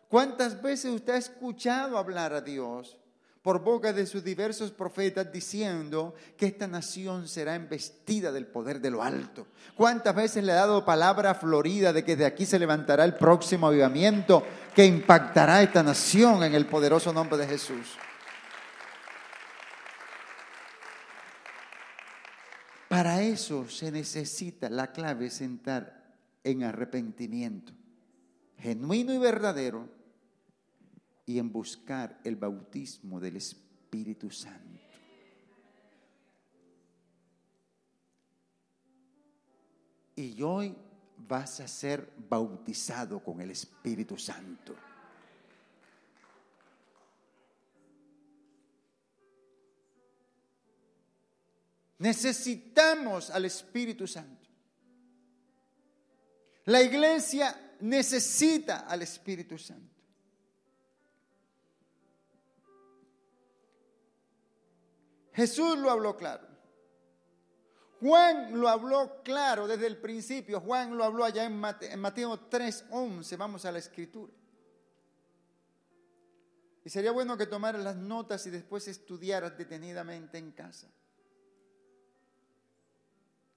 ¿Cuántas 0.09 0.61
veces 0.61 0.93
usted 0.93 1.15
ha 1.15 1.19
escuchado 1.19 1.97
hablar 1.97 2.33
a 2.33 2.41
Dios 2.41 2.97
por 3.43 3.63
boca 3.63 3.93
de 3.93 4.07
sus 4.07 4.23
diversos 4.23 4.71
profetas 4.73 5.33
diciendo 5.33 6.15
que 6.37 6.47
esta 6.47 6.67
nación 6.67 7.29
será 7.29 7.55
embestida 7.55 8.33
del 8.33 8.47
poder 8.47 8.81
de 8.81 8.91
lo 8.91 9.03
alto? 9.03 9.47
¿Cuántas 9.77 10.15
veces 10.15 10.43
le 10.43 10.53
ha 10.53 10.57
dado 10.57 10.85
palabra 10.85 11.35
florida 11.35 11.93
de 11.93 12.05
que 12.05 12.17
de 12.17 12.27
aquí 12.27 12.45
se 12.45 12.59
levantará 12.59 13.05
el 13.05 13.15
próximo 13.15 13.69
avivamiento 13.69 14.43
que 14.75 14.85
impactará 14.85 15.63
esta 15.63 15.83
nación 15.83 16.43
en 16.43 16.55
el 16.55 16.67
poderoso 16.67 17.13
nombre 17.13 17.39
de 17.39 17.47
Jesús? 17.47 17.97
Para 22.91 23.23
eso 23.23 23.69
se 23.69 23.93
necesita, 23.93 24.69
la 24.69 24.91
clave 24.91 25.31
sentar 25.31 26.13
en 26.43 26.65
arrepentimiento, 26.65 27.73
genuino 28.59 29.15
y 29.15 29.19
verdadero, 29.19 29.89
y 31.25 31.39
en 31.39 31.53
buscar 31.53 32.21
el 32.25 32.35
bautismo 32.35 33.21
del 33.21 33.37
Espíritu 33.37 34.29
Santo. 34.29 34.81
Y 40.17 40.43
hoy 40.43 40.75
vas 41.17 41.61
a 41.61 41.69
ser 41.69 42.13
bautizado 42.29 43.23
con 43.23 43.41
el 43.41 43.53
Espíritu 43.53 44.19
Santo. 44.19 44.75
Necesitamos 52.01 53.29
al 53.29 53.45
Espíritu 53.45 54.07
Santo. 54.07 54.49
La 56.65 56.83
iglesia 56.83 57.77
necesita 57.81 58.81
al 58.81 59.03
Espíritu 59.03 59.59
Santo. 59.59 60.01
Jesús 65.35 65.79
lo 65.79 65.91
habló 65.91 66.17
claro. 66.17 66.49
Juan 68.01 68.59
lo 68.59 68.71
habló 68.71 69.23
claro 69.23 69.67
desde 69.67 69.87
el 69.87 69.99
principio. 69.99 70.59
Juan 70.61 70.97
lo 70.97 71.05
habló 71.05 71.25
allá 71.25 71.45
en 71.45 71.59
Mateo, 71.59 72.49
3:11. 72.49 73.37
Vamos 73.37 73.67
a 73.67 73.73
la 73.73 73.79
escritura. 73.79 74.33
Y 76.83 76.89
sería 76.89 77.13
bueno 77.13 77.37
que 77.37 77.47
tomaras 77.47 77.85
las 77.85 77.97
notas 77.97 78.47
y 78.47 78.51
después 78.51 78.89
estudiaras 78.89 79.59
detenidamente 79.59 80.39
en 80.39 80.53
casa. 80.53 80.89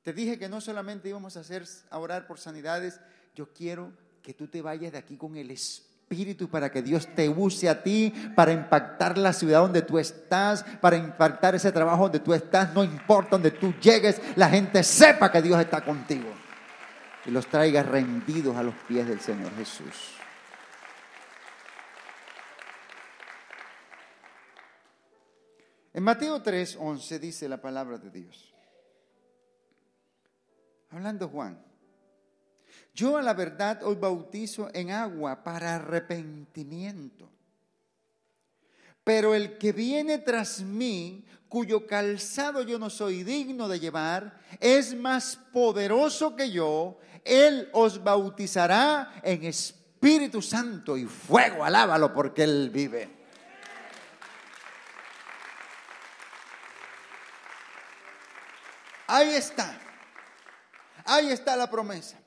Te 0.03 0.11
dije 0.11 0.37
que 0.37 0.49
no 0.49 0.59
solamente 0.59 1.07
íbamos 1.09 1.37
a 1.37 1.39
hacer 1.39 1.63
a 1.89 1.97
orar 1.97 2.27
por 2.27 2.37
sanidades, 2.37 2.99
yo 3.35 3.53
quiero 3.53 3.91
que 4.21 4.33
tú 4.33 4.47
te 4.47 4.61
vayas 4.61 4.91
de 4.91 4.97
aquí 4.97 5.15
con 5.15 5.37
el 5.37 5.49
Espíritu 5.49 6.49
para 6.49 6.69
que 6.69 6.81
Dios 6.81 7.07
te 7.15 7.29
use 7.29 7.69
a 7.69 7.81
ti 7.81 8.13
para 8.35 8.51
impactar 8.51 9.17
la 9.17 9.31
ciudad 9.31 9.61
donde 9.61 9.81
tú 9.81 9.97
estás, 9.97 10.63
para 10.81 10.97
impactar 10.97 11.55
ese 11.55 11.71
trabajo 11.71 12.03
donde 12.03 12.19
tú 12.19 12.33
estás, 12.33 12.73
no 12.73 12.83
importa 12.83 13.31
donde 13.31 13.51
tú 13.51 13.73
llegues, 13.81 14.21
la 14.35 14.49
gente 14.49 14.83
sepa 14.83 15.31
que 15.31 15.41
Dios 15.41 15.59
está 15.59 15.83
contigo 15.83 16.29
y 17.25 17.31
los 17.31 17.47
traiga 17.47 17.81
rendidos 17.81 18.57
a 18.57 18.63
los 18.63 18.75
pies 18.87 19.07
del 19.07 19.21
Señor 19.21 19.55
Jesús. 19.55 20.17
En 25.93 26.03
Mateo 26.03 26.41
3, 26.41 26.77
11 26.79 27.19
dice 27.19 27.47
la 27.47 27.61
palabra 27.61 27.97
de 27.97 28.09
Dios. 28.09 28.52
Hablando 30.93 31.27
Juan. 31.27 31.59
Yo 32.93 33.17
a 33.17 33.23
la 33.23 33.33
verdad 33.33 33.81
os 33.83 33.99
bautizo 33.99 34.69
en 34.73 34.91
agua 34.91 35.43
para 35.43 35.75
arrepentimiento. 35.75 37.27
Pero 39.03 39.33
el 39.33 39.57
que 39.57 39.71
viene 39.71 40.19
tras 40.19 40.61
mí, 40.61 41.25
cuyo 41.49 41.87
calzado 41.87 42.61
yo 42.61 42.77
no 42.77 42.91
soy 42.91 43.23
digno 43.23 43.67
de 43.67 43.79
llevar, 43.79 44.39
es 44.59 44.95
más 44.95 45.35
poderoso 45.51 46.35
que 46.35 46.51
yo. 46.51 46.99
Él 47.25 47.69
os 47.73 48.03
bautizará 48.03 49.15
en 49.23 49.45
Espíritu 49.45 50.43
Santo 50.43 50.95
y 50.95 51.05
fuego. 51.05 51.65
Alábalo 51.65 52.13
porque 52.13 52.43
Él 52.43 52.69
vive. 52.69 53.09
Ahí 59.07 59.29
está. 59.29 59.82
Ahí 61.05 61.29
está 61.29 61.55
la 61.55 61.69
promesa. 61.69 62.19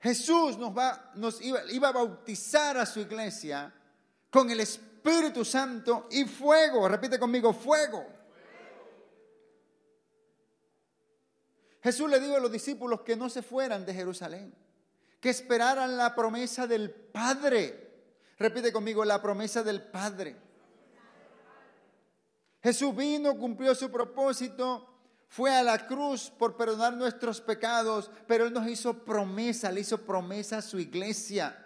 Jesús 0.00 0.56
nos, 0.58 0.76
va, 0.76 1.12
nos 1.14 1.40
iba, 1.40 1.60
iba 1.70 1.88
a 1.88 1.92
bautizar 1.92 2.76
a 2.76 2.86
su 2.86 3.00
iglesia 3.00 3.72
con 4.30 4.50
el 4.50 4.60
Espíritu 4.60 5.44
Santo 5.44 6.06
y 6.10 6.24
fuego. 6.24 6.88
Repite 6.88 7.18
conmigo, 7.18 7.52
fuego. 7.52 8.06
Jesús 11.82 12.10
le 12.10 12.20
dijo 12.20 12.36
a 12.36 12.40
los 12.40 12.50
discípulos 12.50 13.02
que 13.02 13.16
no 13.16 13.30
se 13.30 13.42
fueran 13.42 13.86
de 13.86 13.94
Jerusalén, 13.94 14.52
que 15.20 15.30
esperaran 15.30 15.96
la 15.96 16.14
promesa 16.14 16.66
del 16.66 16.90
Padre. 16.90 17.86
Repite 18.38 18.72
conmigo, 18.72 19.04
la 19.04 19.22
promesa 19.22 19.62
del 19.62 19.82
Padre. 19.82 20.36
Jesús 22.62 22.94
vino, 22.96 23.36
cumplió 23.38 23.74
su 23.74 23.90
propósito 23.90 24.95
fue 25.28 25.54
a 25.54 25.62
la 25.62 25.86
cruz 25.86 26.30
por 26.30 26.56
perdonar 26.56 26.94
nuestros 26.94 27.40
pecados, 27.40 28.10
pero 28.26 28.46
Él 28.46 28.52
nos 28.52 28.68
hizo 28.68 29.04
promesa, 29.04 29.72
le 29.72 29.80
hizo 29.80 30.04
promesa 30.04 30.58
a 30.58 30.62
su 30.62 30.78
iglesia. 30.78 31.62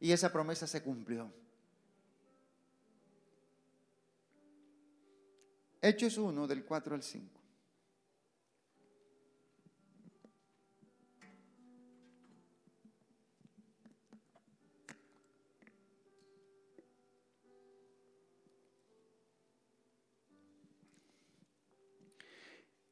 Y 0.00 0.12
esa 0.12 0.32
promesa 0.32 0.66
se 0.66 0.82
cumplió. 0.82 1.32
Hechos 5.80 6.18
1 6.18 6.46
del 6.46 6.64
4 6.64 6.94
al 6.94 7.02
5. 7.02 7.35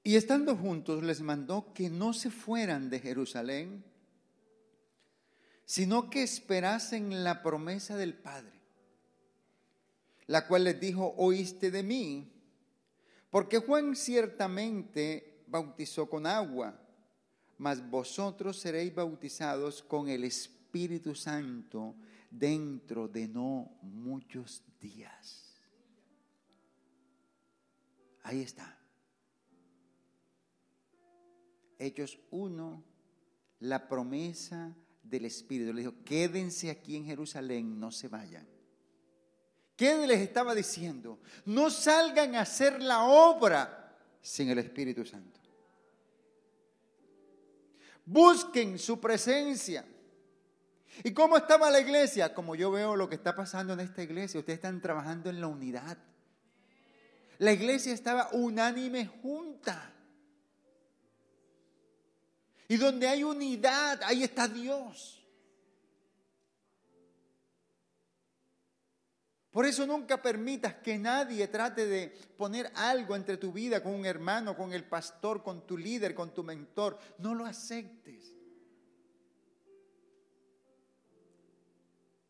Y 0.06 0.16
estando 0.16 0.54
juntos 0.54 1.02
les 1.02 1.22
mandó 1.22 1.72
que 1.72 1.88
no 1.88 2.12
se 2.12 2.30
fueran 2.30 2.90
de 2.90 3.00
Jerusalén, 3.00 3.82
sino 5.64 6.10
que 6.10 6.22
esperasen 6.22 7.24
la 7.24 7.42
promesa 7.42 7.96
del 7.96 8.12
Padre, 8.12 8.52
la 10.26 10.46
cual 10.46 10.64
les 10.64 10.78
dijo, 10.78 11.14
oíste 11.16 11.70
de 11.70 11.82
mí, 11.82 12.30
porque 13.30 13.58
Juan 13.58 13.96
ciertamente 13.96 15.42
bautizó 15.46 16.08
con 16.10 16.26
agua, 16.26 16.78
mas 17.56 17.88
vosotros 17.88 18.58
seréis 18.58 18.94
bautizados 18.94 19.82
con 19.82 20.10
el 20.10 20.24
Espíritu 20.24 21.14
Santo 21.14 21.96
dentro 22.30 23.08
de 23.08 23.26
no 23.26 23.78
muchos 23.80 24.62
días. 24.78 25.62
Ahí 28.22 28.42
está. 28.42 28.83
Hechos 31.84 32.18
1, 32.30 32.82
la 33.60 33.88
promesa 33.88 34.74
del 35.02 35.26
Espíritu. 35.26 35.72
Le 35.72 35.82
dijo, 35.82 35.94
quédense 36.04 36.70
aquí 36.70 36.96
en 36.96 37.04
Jerusalén, 37.04 37.78
no 37.78 37.90
se 37.90 38.08
vayan. 38.08 38.46
¿Qué 39.76 40.06
les 40.06 40.20
estaba 40.20 40.54
diciendo? 40.54 41.18
No 41.44 41.68
salgan 41.68 42.36
a 42.36 42.42
hacer 42.42 42.80
la 42.80 43.04
obra 43.04 43.96
sin 44.22 44.48
el 44.48 44.58
Espíritu 44.58 45.04
Santo. 45.04 45.40
Busquen 48.06 48.78
su 48.78 49.00
presencia. 49.00 49.84
¿Y 51.02 51.12
cómo 51.12 51.36
estaba 51.36 51.70
la 51.70 51.80
iglesia? 51.80 52.32
Como 52.32 52.54
yo 52.54 52.70
veo 52.70 52.94
lo 52.94 53.08
que 53.08 53.16
está 53.16 53.34
pasando 53.34 53.72
en 53.72 53.80
esta 53.80 54.02
iglesia, 54.02 54.38
ustedes 54.38 54.58
están 54.58 54.80
trabajando 54.80 55.28
en 55.28 55.40
la 55.40 55.48
unidad. 55.48 55.98
La 57.38 57.52
iglesia 57.52 57.92
estaba 57.92 58.28
unánime 58.32 59.06
junta. 59.06 59.93
Y 62.68 62.76
donde 62.76 63.08
hay 63.08 63.22
unidad, 63.22 64.00
ahí 64.04 64.22
está 64.22 64.48
Dios. 64.48 65.24
Por 69.54 69.66
eso 69.66 69.86
nunca 69.86 70.20
permitas 70.20 70.74
que 70.74 70.98
nadie 70.98 71.46
trate 71.46 71.86
de 71.86 72.08
poner 72.36 72.72
algo 72.74 73.14
entre 73.14 73.36
tu 73.36 73.52
vida 73.52 73.80
con 73.80 73.94
un 73.94 74.04
hermano, 74.04 74.56
con 74.56 74.72
el 74.72 74.82
pastor, 74.82 75.44
con 75.44 75.64
tu 75.64 75.78
líder, 75.78 76.12
con 76.12 76.34
tu 76.34 76.42
mentor. 76.42 76.98
No 77.18 77.36
lo 77.36 77.46
aceptes. 77.46 78.34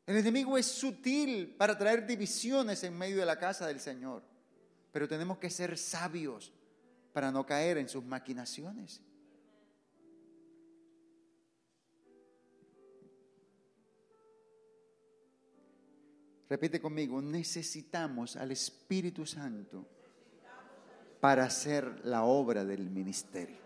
El 0.06 0.18
enemigo 0.18 0.58
es 0.58 0.66
sutil 0.66 1.54
para 1.56 1.78
traer 1.78 2.06
divisiones 2.06 2.84
en 2.84 2.98
medio 2.98 3.16
de 3.16 3.24
la 3.24 3.38
casa 3.38 3.66
del 3.66 3.80
Señor. 3.80 4.22
Pero 4.92 5.08
tenemos 5.08 5.38
que 5.38 5.48
ser 5.48 5.78
sabios 5.78 6.52
para 7.14 7.32
no 7.32 7.46
caer 7.46 7.78
en 7.78 7.88
sus 7.88 8.04
maquinaciones. 8.04 9.00
Repite 16.48 16.80
conmigo, 16.80 17.22
necesitamos 17.22 18.36
al 18.36 18.52
Espíritu 18.52 19.24
Santo 19.24 19.86
para 21.20 21.44
hacer 21.44 22.04
la 22.04 22.24
obra 22.24 22.64
del 22.64 22.90
ministerio. 22.90 23.64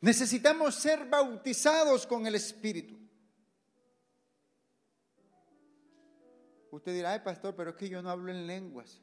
Necesitamos 0.00 0.74
ser 0.76 1.06
bautizados 1.06 2.06
con 2.06 2.26
el 2.26 2.34
Espíritu. 2.34 2.96
Usted 6.70 6.94
dirá, 6.94 7.12
ay 7.12 7.20
pastor, 7.20 7.54
pero 7.54 7.70
es 7.70 7.76
que 7.76 7.88
yo 7.88 8.00
no 8.00 8.08
hablo 8.08 8.30
en 8.30 8.46
lenguas. 8.46 9.02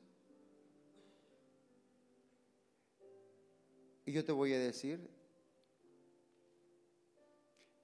Y 4.05 4.13
yo 4.13 4.25
te 4.25 4.31
voy 4.31 4.53
a 4.53 4.59
decir, 4.59 5.16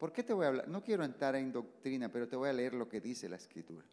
¿Por 0.03 0.11
qué 0.11 0.21
te 0.21 0.33
voy 0.33 0.43
a 0.43 0.49
hablar? 0.49 0.67
No 0.67 0.83
quiero 0.83 1.05
entrar 1.05 1.33
en 1.37 1.53
doctrina, 1.53 2.09
pero 2.11 2.27
te 2.27 2.35
voy 2.35 2.49
a 2.49 2.51
leer 2.51 2.73
lo 2.73 2.89
que 2.89 2.99
dice 2.99 3.29
la 3.29 3.37
escritura. 3.37 3.85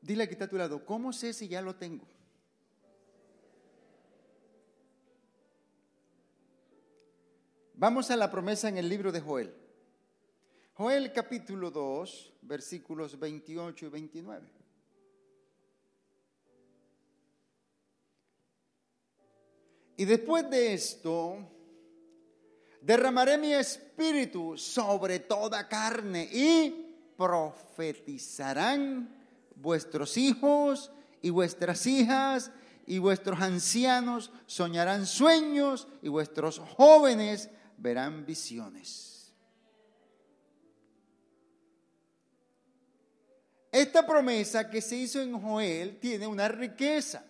Dile 0.00 0.26
que 0.26 0.32
está 0.32 0.46
a 0.46 0.48
tu 0.48 0.56
lado, 0.56 0.86
¿cómo 0.86 1.12
sé 1.12 1.34
si 1.34 1.46
ya 1.46 1.60
lo 1.60 1.76
tengo? 1.76 2.06
Vamos 7.74 8.10
a 8.10 8.16
la 8.16 8.30
promesa 8.30 8.70
en 8.70 8.78
el 8.78 8.88
libro 8.88 9.12
de 9.12 9.20
Joel. 9.20 9.54
Joel 10.72 11.12
capítulo 11.12 11.70
2, 11.70 12.32
versículos 12.40 13.18
28 13.20 13.84
y 13.84 13.88
29. 13.90 14.67
Y 19.98 20.04
después 20.04 20.48
de 20.48 20.74
esto, 20.74 21.36
derramaré 22.80 23.36
mi 23.36 23.52
espíritu 23.52 24.56
sobre 24.56 25.18
toda 25.18 25.68
carne 25.68 26.22
y 26.32 26.94
profetizarán 27.16 29.12
vuestros 29.56 30.16
hijos 30.16 30.92
y 31.20 31.30
vuestras 31.30 31.84
hijas 31.88 32.52
y 32.86 33.00
vuestros 33.00 33.40
ancianos 33.40 34.30
soñarán 34.46 35.04
sueños 35.04 35.88
y 36.00 36.08
vuestros 36.08 36.60
jóvenes 36.60 37.50
verán 37.76 38.24
visiones. 38.24 39.34
Esta 43.72 44.06
promesa 44.06 44.70
que 44.70 44.80
se 44.80 44.94
hizo 44.94 45.20
en 45.20 45.40
Joel 45.40 45.98
tiene 45.98 46.28
una 46.28 46.46
riqueza. 46.46 47.24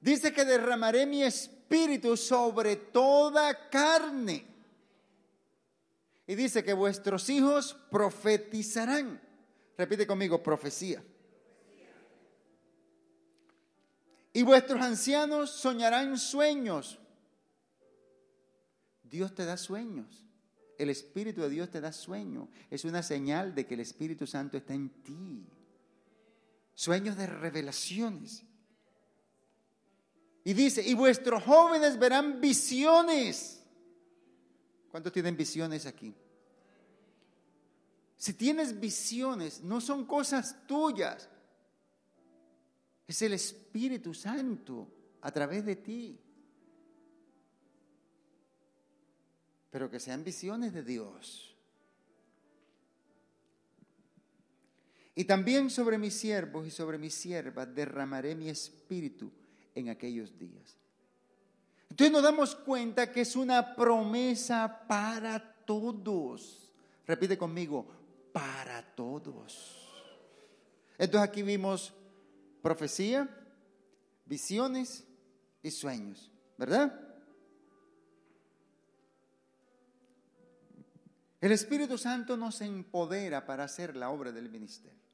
Dice 0.00 0.32
que 0.32 0.44
derramaré 0.44 1.04
mi 1.06 1.22
espíritu 1.22 2.16
sobre 2.16 2.76
toda 2.76 3.68
carne. 3.68 4.46
Y 6.26 6.34
dice 6.34 6.64
que 6.64 6.72
vuestros 6.72 7.28
hijos 7.28 7.76
profetizarán. 7.90 9.20
Repite 9.76 10.06
conmigo, 10.06 10.42
profecía. 10.42 11.02
Y 14.32 14.42
vuestros 14.42 14.80
ancianos 14.80 15.50
soñarán 15.50 16.16
sueños. 16.16 16.98
Dios 19.02 19.34
te 19.34 19.44
da 19.44 19.56
sueños. 19.56 20.24
El 20.78 20.88
Espíritu 20.88 21.42
de 21.42 21.50
Dios 21.50 21.70
te 21.70 21.80
da 21.80 21.92
sueños. 21.92 22.48
Es 22.70 22.84
una 22.84 23.02
señal 23.02 23.54
de 23.54 23.66
que 23.66 23.74
el 23.74 23.80
Espíritu 23.80 24.26
Santo 24.26 24.56
está 24.56 24.72
en 24.72 24.88
ti. 25.02 25.44
Sueños 26.74 27.16
de 27.16 27.26
revelaciones. 27.26 28.44
Y 30.44 30.54
dice, 30.54 30.82
y 30.82 30.94
vuestros 30.94 31.42
jóvenes 31.42 31.98
verán 31.98 32.40
visiones. 32.40 33.62
¿Cuántos 34.90 35.12
tienen 35.12 35.36
visiones 35.36 35.86
aquí? 35.86 36.14
Si 38.16 38.34
tienes 38.34 38.78
visiones, 38.78 39.62
no 39.62 39.80
son 39.80 40.04
cosas 40.06 40.66
tuyas. 40.66 41.28
Es 43.06 43.22
el 43.22 43.34
Espíritu 43.34 44.14
Santo 44.14 44.88
a 45.20 45.30
través 45.30 45.64
de 45.64 45.76
ti. 45.76 46.20
Pero 49.70 49.90
que 49.90 50.00
sean 50.00 50.24
visiones 50.24 50.72
de 50.72 50.82
Dios. 50.82 51.56
Y 55.14 55.24
también 55.24 55.70
sobre 55.70 55.98
mis 55.98 56.14
siervos 56.14 56.66
y 56.66 56.70
sobre 56.70 56.98
mis 56.98 57.14
siervas 57.14 57.74
derramaré 57.74 58.34
mi 58.34 58.48
espíritu 58.48 59.30
en 59.74 59.88
aquellos 59.88 60.38
días. 60.38 60.76
Entonces 61.88 62.12
nos 62.12 62.22
damos 62.22 62.54
cuenta 62.54 63.10
que 63.10 63.22
es 63.22 63.36
una 63.36 63.74
promesa 63.74 64.84
para 64.86 65.38
todos. 65.64 66.72
Repite 67.06 67.36
conmigo, 67.36 67.86
para 68.32 68.82
todos. 68.94 69.88
Entonces 70.98 71.28
aquí 71.28 71.42
vimos 71.42 71.92
profecía, 72.62 73.28
visiones 74.24 75.04
y 75.62 75.70
sueños, 75.70 76.30
¿verdad? 76.56 77.10
El 81.40 81.52
Espíritu 81.52 81.96
Santo 81.96 82.36
nos 82.36 82.60
empodera 82.60 83.46
para 83.46 83.64
hacer 83.64 83.96
la 83.96 84.10
obra 84.10 84.30
del 84.30 84.50
ministerio. 84.50 85.09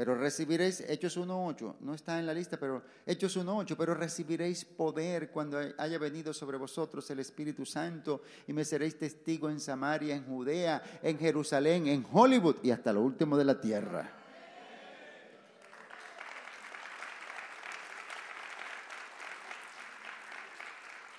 Pero 0.00 0.14
recibiréis, 0.14 0.80
Hechos 0.88 1.18
1.8, 1.18 1.74
no 1.80 1.92
está 1.92 2.18
en 2.18 2.24
la 2.24 2.32
lista, 2.32 2.56
pero 2.58 2.82
Hechos 3.04 3.36
1.8, 3.36 3.76
pero 3.76 3.92
recibiréis 3.92 4.64
poder 4.64 5.28
cuando 5.30 5.60
haya 5.76 5.98
venido 5.98 6.32
sobre 6.32 6.56
vosotros 6.56 7.10
el 7.10 7.18
Espíritu 7.18 7.66
Santo 7.66 8.22
y 8.46 8.54
me 8.54 8.64
seréis 8.64 8.98
testigo 8.98 9.50
en 9.50 9.60
Samaria, 9.60 10.14
en 10.14 10.24
Judea, 10.24 10.82
en 11.02 11.18
Jerusalén, 11.18 11.86
en 11.86 12.06
Hollywood 12.10 12.56
y 12.62 12.70
hasta 12.70 12.94
lo 12.94 13.02
último 13.02 13.36
de 13.36 13.44
la 13.44 13.60
tierra. 13.60 14.10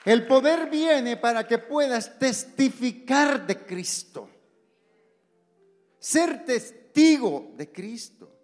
El 0.04 0.26
poder 0.26 0.72
viene 0.72 1.17
para 1.17 1.48
que 1.48 1.60
puedas 1.60 2.17
testificar 2.17 3.46
de 3.46 3.63
Cristo, 3.63 4.28
ser 6.00 6.44
testigo 6.46 7.52
de 7.56 7.72
Cristo. 7.72 8.40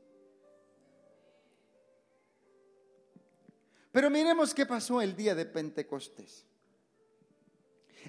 Pero 3.98 4.12
miremos 4.12 4.54
qué 4.54 4.68
pasó 4.68 5.02
el 5.02 5.16
día 5.16 5.34
de 5.34 5.48
Pentecostés. 5.48 6.46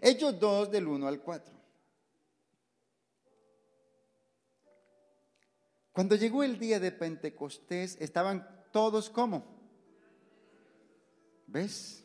Hechos 0.03 0.39
2 0.39 0.71
del 0.71 0.87
1 0.87 1.09
al 1.09 1.23
4. 1.23 1.55
Cuando 5.93 6.15
llegó 6.15 6.45
el 6.45 6.59
día 6.59 6.79
de 6.79 6.93
Pentecostés, 6.93 7.97
estaban 8.03 8.67
todos 8.71 9.09
como. 9.09 9.47
¿Ves? 11.47 12.05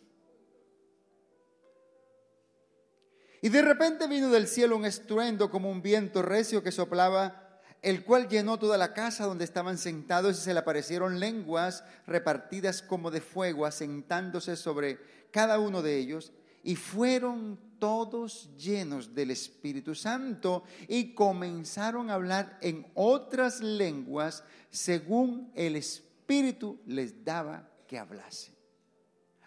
Y 3.42 3.50
de 3.50 3.62
repente 3.64 4.08
vino 4.08 4.30
del 4.30 4.48
cielo 4.48 4.78
un 4.78 4.86
estruendo 4.86 5.52
como 5.52 5.70
un 5.70 5.82
viento 5.82 6.22
recio 6.22 6.64
que 6.64 6.72
soplaba, 6.72 7.43
el 7.84 8.04
cual 8.04 8.28
llenó 8.28 8.58
toda 8.58 8.78
la 8.78 8.94
casa 8.94 9.26
donde 9.26 9.44
estaban 9.44 9.78
sentados 9.78 10.38
y 10.38 10.42
se 10.42 10.54
le 10.54 10.60
aparecieron 10.60 11.20
lenguas 11.20 11.84
repartidas 12.08 12.82
como 12.82 13.12
de 13.12 13.22
fuego, 13.22 13.66
asentándose 13.66 14.56
sobre 14.56 15.00
cada 15.32 15.60
uno 15.60 15.82
de 15.82 16.00
ellos, 16.00 16.32
y 16.64 16.76
fueron 16.76 17.60
todos 17.78 18.50
llenos 18.58 19.14
del 19.14 19.32
Espíritu 19.32 19.94
Santo 19.94 20.64
y 20.88 21.14
comenzaron 21.14 22.10
a 22.10 22.14
hablar 22.14 22.58
en 22.62 22.88
otras 22.96 23.60
lenguas 23.60 24.44
según 24.70 25.52
el 25.54 25.76
Espíritu 25.76 26.80
les 26.88 27.24
daba 27.24 27.70
que 27.86 28.00
hablase. 28.00 28.54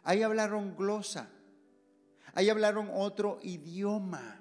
Ahí 0.05 0.23
hablaron 0.23 0.77
glosa 0.77 1.31
Ahí 2.37 2.51
hablaron 2.51 2.91
otro 2.93 3.39
idioma. 3.43 4.39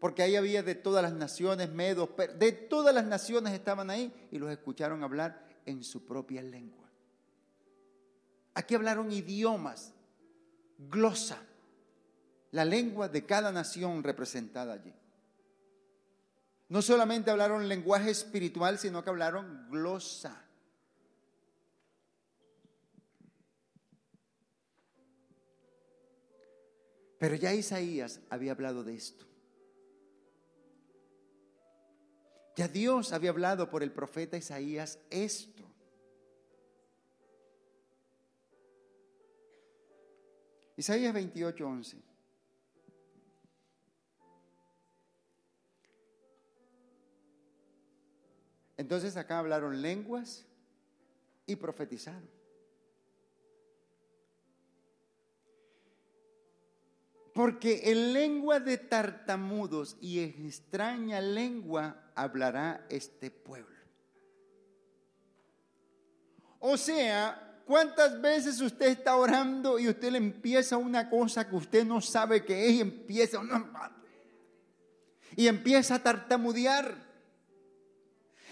Porque 0.00 0.22
ahí 0.22 0.34
había 0.34 0.62
de 0.62 0.74
todas 0.74 1.02
las 1.02 1.12
naciones, 1.12 1.70
medos, 1.70 2.08
de 2.38 2.52
todas 2.52 2.94
las 2.94 3.04
naciones 3.04 3.52
estaban 3.52 3.90
ahí 3.90 4.12
y 4.32 4.38
los 4.38 4.50
escucharon 4.50 5.04
hablar 5.04 5.46
en 5.66 5.84
su 5.84 6.06
propia 6.06 6.42
lengua. 6.42 6.88
Aquí 8.54 8.74
hablaron 8.74 9.12
idiomas, 9.12 9.92
glosa, 10.78 11.38
la 12.50 12.64
lengua 12.64 13.08
de 13.08 13.26
cada 13.26 13.52
nación 13.52 14.02
representada 14.02 14.72
allí. 14.72 14.92
No 16.70 16.80
solamente 16.80 17.30
hablaron 17.30 17.68
lenguaje 17.68 18.10
espiritual, 18.10 18.78
sino 18.78 19.04
que 19.04 19.10
hablaron 19.10 19.68
glosa. 19.70 20.46
Pero 27.18 27.34
ya 27.34 27.52
Isaías 27.52 28.20
había 28.30 28.52
hablado 28.52 28.82
de 28.82 28.94
esto. 28.94 29.29
Ya 32.56 32.68
Dios 32.68 33.12
había 33.12 33.30
hablado 33.30 33.70
por 33.70 33.82
el 33.82 33.92
profeta 33.92 34.36
Isaías 34.36 34.98
esto. 35.10 35.64
Isaías 40.76 41.12
28, 41.12 41.66
11. 41.66 41.96
Entonces 48.78 49.16
acá 49.18 49.38
hablaron 49.38 49.82
lenguas 49.82 50.46
y 51.44 51.56
profetizaron. 51.56 52.39
Porque 57.34 57.82
en 57.84 58.12
lengua 58.12 58.60
de 58.60 58.78
tartamudos 58.78 59.96
y 60.00 60.20
en 60.20 60.46
extraña 60.46 61.20
lengua 61.20 62.10
hablará 62.14 62.86
este 62.88 63.30
pueblo. 63.30 63.76
O 66.58 66.76
sea, 66.76 67.62
¿cuántas 67.64 68.20
veces 68.20 68.60
usted 68.60 68.88
está 68.88 69.16
orando 69.16 69.78
y 69.78 69.88
usted 69.88 70.12
le 70.12 70.18
empieza 70.18 70.76
una 70.76 71.08
cosa 71.08 71.48
que 71.48 71.56
usted 71.56 71.84
no 71.84 72.00
sabe 72.00 72.44
qué 72.44 72.68
es 72.68 72.72
y 72.74 72.80
empieza 72.80 73.40
y 75.36 75.46
empieza 75.46 75.94
a 75.94 76.02
tartamudear? 76.02 77.10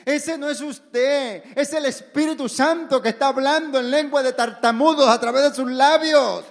Ese 0.05 0.39
no 0.39 0.49
es 0.49 0.61
usted, 0.61 1.43
es 1.55 1.73
el 1.75 1.85
Espíritu 1.85 2.49
Santo 2.49 3.03
que 3.03 3.11
está 3.11 3.29
hablando 3.29 3.79
en 3.79 3.91
lengua 3.91 4.23
de 4.23 4.33
tartamudos 4.33 5.09
a 5.09 5.21
través 5.21 5.43
de 5.43 5.55
sus 5.55 5.71
labios. 5.71 6.45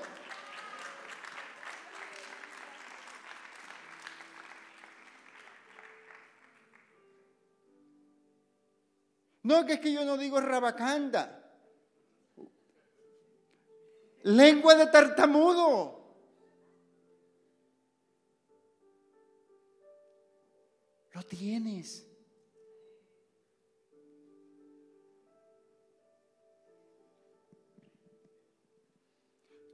No, 9.48 9.66
que 9.66 9.76
es 9.76 9.80
que 9.80 9.94
yo 9.94 10.04
no 10.04 10.18
digo 10.18 10.42
rabacanda. 10.42 11.42
Lengua 14.24 14.76
de 14.76 14.88
tartamudo. 14.88 16.02
Lo 21.14 21.24
tienes. 21.24 22.06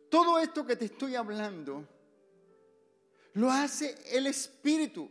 Todo 0.07 0.37
esto 0.37 0.67
que 0.67 0.75
te 0.75 0.85
estoy 0.85 1.15
hablando 1.15 1.87
lo 3.33 3.49
hace 3.49 3.97
el 4.15 4.27
Espíritu. 4.27 5.09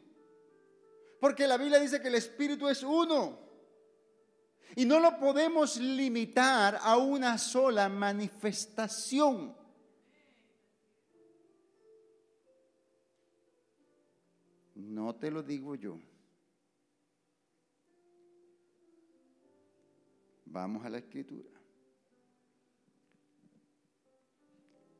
Porque 1.18 1.48
la 1.48 1.57
Biblia 1.57 1.81
dice 1.81 2.01
que 2.01 2.07
el 2.07 2.14
Espíritu 2.14 2.68
es 2.68 2.85
uno. 2.85 3.41
Y 4.74 4.85
no 4.85 5.00
lo 5.00 5.18
podemos 5.18 5.76
limitar 5.76 6.78
a 6.80 6.96
una 6.96 7.37
sola 7.37 7.88
manifestación. 7.88 9.54
No 14.74 15.14
te 15.14 15.30
lo 15.30 15.42
digo 15.42 15.74
yo. 15.74 15.98
Vamos 20.46 20.85
a 20.85 20.90
la 20.90 20.98
escritura. 20.98 21.50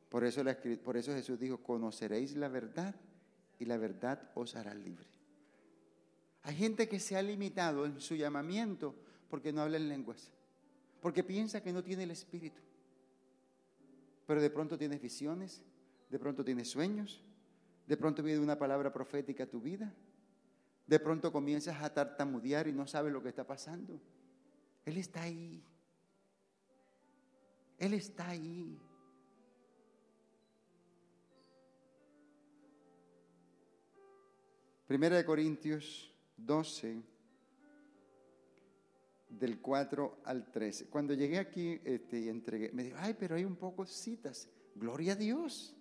Por 0.09 0.23
eso, 0.23 0.43
por 0.83 0.97
eso 0.97 1.11
Jesús 1.13 1.39
dijo, 1.39 1.57
conoceréis 1.63 2.35
la 2.35 2.47
verdad 2.47 2.95
y 3.57 3.65
la 3.65 3.77
verdad 3.77 4.31
os 4.35 4.55
hará 4.55 4.75
libre. 4.75 5.07
Hay 6.43 6.55
gente 6.55 6.87
que 6.87 6.99
se 6.99 7.15
ha 7.15 7.21
limitado 7.23 7.85
en 7.85 7.99
su 7.99 8.15
llamamiento 8.15 8.95
porque 9.29 9.51
no 9.51 9.61
habla 9.61 9.77
en 9.77 9.89
lenguas, 9.89 10.31
porque 11.01 11.23
piensa 11.23 11.61
que 11.61 11.73
no 11.73 11.83
tiene 11.83 12.03
el 12.03 12.11
Espíritu. 12.11 12.61
Pero 14.25 14.41
de 14.41 14.49
pronto 14.49 14.77
tienes 14.77 15.01
visiones, 15.01 15.61
de 16.09 16.19
pronto 16.19 16.43
tienes 16.43 16.69
sueños, 16.69 17.23
de 17.87 17.97
pronto 17.97 18.23
viene 18.23 18.39
una 18.39 18.57
palabra 18.57 18.91
profética 18.93 19.43
a 19.43 19.47
tu 19.47 19.59
vida, 19.59 19.93
de 20.87 20.99
pronto 20.99 21.31
comienzas 21.31 21.81
a 21.81 21.93
tartamudear 21.93 22.67
y 22.67 22.73
no 22.73 22.87
sabes 22.87 23.11
lo 23.11 23.21
que 23.21 23.29
está 23.29 23.45
pasando. 23.45 23.99
Él 24.85 24.97
está 24.97 25.23
ahí. 25.23 25.63
Él 27.77 27.93
está 27.93 28.29
ahí. 28.29 28.79
Primera 34.87 35.15
de 35.15 35.25
Corintios 35.25 36.13
12 36.37 37.12
del 39.39 39.59
4 39.59 40.21
al 40.25 40.51
13. 40.51 40.87
Cuando 40.87 41.13
llegué 41.13 41.39
aquí 41.39 41.79
este, 41.83 42.19
y 42.19 42.29
entregué, 42.29 42.71
me 42.71 42.83
dijo, 42.83 42.97
ay, 42.99 43.15
pero 43.17 43.35
hay 43.35 43.45
un 43.45 43.55
poco 43.55 43.85
citas. 43.85 44.47
Gloria 44.75 45.13
a 45.13 45.15
Dios. 45.15 45.75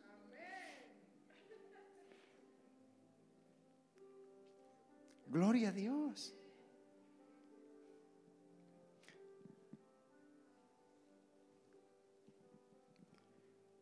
Gloria 5.28 5.70
a 5.70 5.72
Dios. 5.72 6.34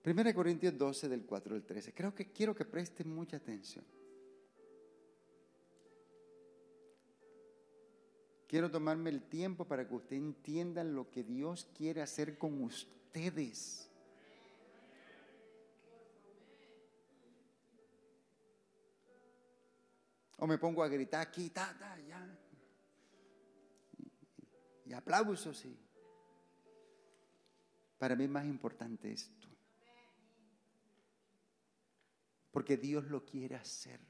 Primera 0.02 0.32
Corintios 0.32 0.76
12 0.78 1.08
del 1.08 1.24
4 1.24 1.54
al 1.54 1.64
13. 1.64 1.92
Creo 1.92 2.14
que 2.14 2.32
quiero 2.32 2.54
que 2.54 2.64
presten 2.64 3.14
mucha 3.14 3.36
atención. 3.36 3.84
Quiero 8.50 8.68
tomarme 8.68 9.10
el 9.10 9.22
tiempo 9.22 9.64
para 9.64 9.86
que 9.86 9.94
ustedes 9.94 10.20
entiendan 10.20 10.92
lo 10.92 11.08
que 11.08 11.22
Dios 11.22 11.68
quiere 11.72 12.02
hacer 12.02 12.36
con 12.36 12.64
ustedes. 12.64 13.88
O 20.38 20.48
me 20.48 20.58
pongo 20.58 20.82
a 20.82 20.88
gritar 20.88 21.20
aquí, 21.20 21.52
ya. 21.54 22.38
Y, 24.84 24.94
aplausos, 24.94 25.56
sí. 25.56 25.78
Para 28.00 28.16
mí 28.16 28.24
es 28.24 28.30
más 28.30 28.46
importante 28.46 29.12
esto. 29.12 29.46
Porque 32.50 32.76
Dios 32.76 33.04
lo 33.04 33.24
quiere 33.24 33.54
hacer. 33.54 34.00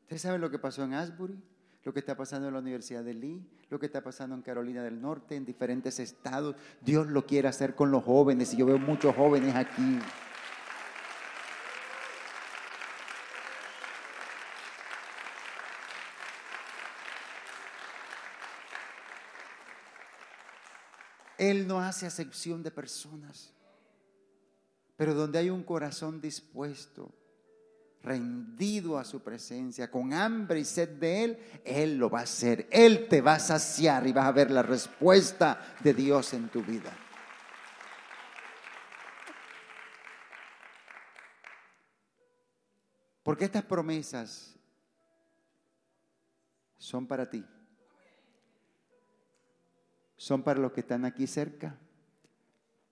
¿Ustedes 0.00 0.22
saben 0.22 0.40
lo 0.40 0.50
que 0.50 0.58
pasó 0.58 0.82
en 0.82 0.94
Asbury? 0.94 1.55
Lo 1.86 1.94
que 1.94 2.00
está 2.00 2.16
pasando 2.16 2.48
en 2.48 2.54
la 2.54 2.58
Universidad 2.58 3.04
de 3.04 3.14
Lee, 3.14 3.48
lo 3.70 3.78
que 3.78 3.86
está 3.86 4.02
pasando 4.02 4.34
en 4.34 4.42
Carolina 4.42 4.82
del 4.82 5.00
Norte, 5.00 5.36
en 5.36 5.44
diferentes 5.44 6.00
estados. 6.00 6.56
Dios 6.80 7.06
lo 7.06 7.24
quiere 7.26 7.46
hacer 7.46 7.76
con 7.76 7.92
los 7.92 8.02
jóvenes 8.02 8.52
y 8.52 8.56
yo 8.56 8.66
veo 8.66 8.76
muchos 8.76 9.14
jóvenes 9.14 9.54
aquí. 9.54 10.00
Él 21.38 21.68
no 21.68 21.80
hace 21.80 22.06
acepción 22.06 22.64
de 22.64 22.72
personas. 22.72 23.52
Pero 24.96 25.14
donde 25.14 25.38
hay 25.38 25.50
un 25.50 25.62
corazón 25.62 26.20
dispuesto, 26.20 27.14
rendido 28.06 28.98
a 28.98 29.04
su 29.04 29.20
presencia, 29.20 29.90
con 29.90 30.12
hambre 30.12 30.60
y 30.60 30.64
sed 30.64 30.90
de 30.90 31.24
Él, 31.24 31.38
Él 31.64 31.98
lo 31.98 32.08
va 32.08 32.20
a 32.20 32.22
hacer. 32.22 32.68
Él 32.70 33.08
te 33.08 33.20
va 33.20 33.34
a 33.34 33.40
saciar 33.40 34.06
y 34.06 34.12
vas 34.12 34.26
a 34.26 34.32
ver 34.32 34.50
la 34.52 34.62
respuesta 34.62 35.76
de 35.82 35.92
Dios 35.92 36.32
en 36.32 36.48
tu 36.48 36.62
vida. 36.62 36.92
Porque 43.24 43.46
estas 43.46 43.64
promesas 43.64 44.54
son 46.78 47.08
para 47.08 47.28
ti. 47.28 47.44
Son 50.16 50.44
para 50.44 50.60
los 50.60 50.70
que 50.70 50.80
están 50.80 51.04
aquí 51.04 51.26
cerca, 51.26 51.76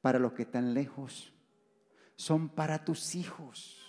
para 0.03 0.18
los 0.18 0.33
que 0.33 0.42
están 0.42 0.74
lejos. 0.74 1.33
Son 2.16 2.48
para 2.48 2.85
tus 2.85 3.14
hijos. 3.14 3.83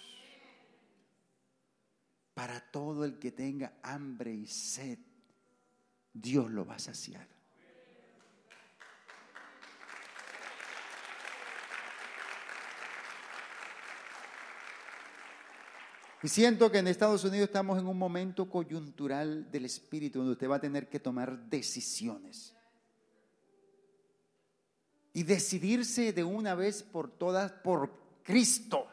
Para 2.35 2.59
todo 2.59 3.05
el 3.05 3.17
que 3.17 3.31
tenga 3.31 3.77
hambre 3.81 4.33
y 4.33 4.45
sed, 4.45 4.99
Dios 6.13 6.51
lo 6.51 6.65
va 6.65 6.75
a 6.75 6.79
saciar. 6.79 7.25
Y 16.21 16.27
siento 16.27 16.69
que 16.69 16.79
en 16.79 16.87
Estados 16.87 17.23
Unidos 17.23 17.47
estamos 17.47 17.79
en 17.79 17.87
un 17.87 17.97
momento 17.97 18.49
coyuntural 18.49 19.49
del 19.49 19.63
espíritu 19.63 20.19
donde 20.19 20.33
usted 20.33 20.49
va 20.49 20.57
a 20.57 20.61
tener 20.61 20.89
que 20.89 20.99
tomar 20.99 21.37
decisiones. 21.49 22.53
Y 25.13 25.23
decidirse 25.23 26.11
de 26.11 26.23
una 26.25 26.53
vez 26.53 26.83
por 26.83 27.09
todas 27.09 27.53
por 27.53 27.91
Cristo 28.23 28.87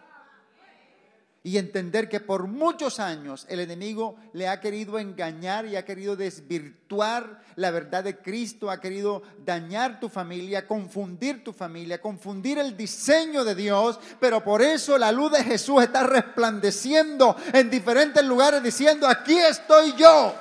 y 1.44 1.58
entender 1.58 2.08
que 2.08 2.20
por 2.20 2.46
muchos 2.46 3.00
años 3.00 3.46
el 3.48 3.60
enemigo 3.60 4.16
le 4.32 4.48
ha 4.48 4.60
querido 4.60 4.98
engañar 4.98 5.66
y 5.66 5.76
ha 5.76 5.84
querido 5.84 6.14
desvirtuar 6.14 7.42
la 7.56 7.70
verdad 7.70 8.04
de 8.04 8.18
Cristo, 8.18 8.70
ha 8.70 8.80
querido 8.80 9.22
dañar 9.44 9.98
tu 9.98 10.08
familia, 10.08 10.66
confundir 10.66 11.42
tu 11.42 11.52
familia, 11.52 12.00
confundir 12.00 12.58
el 12.58 12.76
diseño 12.76 13.44
de 13.44 13.54
Dios, 13.54 13.98
pero 14.20 14.44
por 14.44 14.62
eso 14.62 14.96
la 14.98 15.10
luz 15.10 15.32
de 15.32 15.42
Jesús 15.42 15.82
está 15.82 16.04
resplandeciendo 16.04 17.36
en 17.52 17.70
diferentes 17.70 18.24
lugares 18.24 18.62
diciendo, 18.62 19.08
aquí 19.08 19.36
estoy 19.36 19.94
yo. 19.96 20.34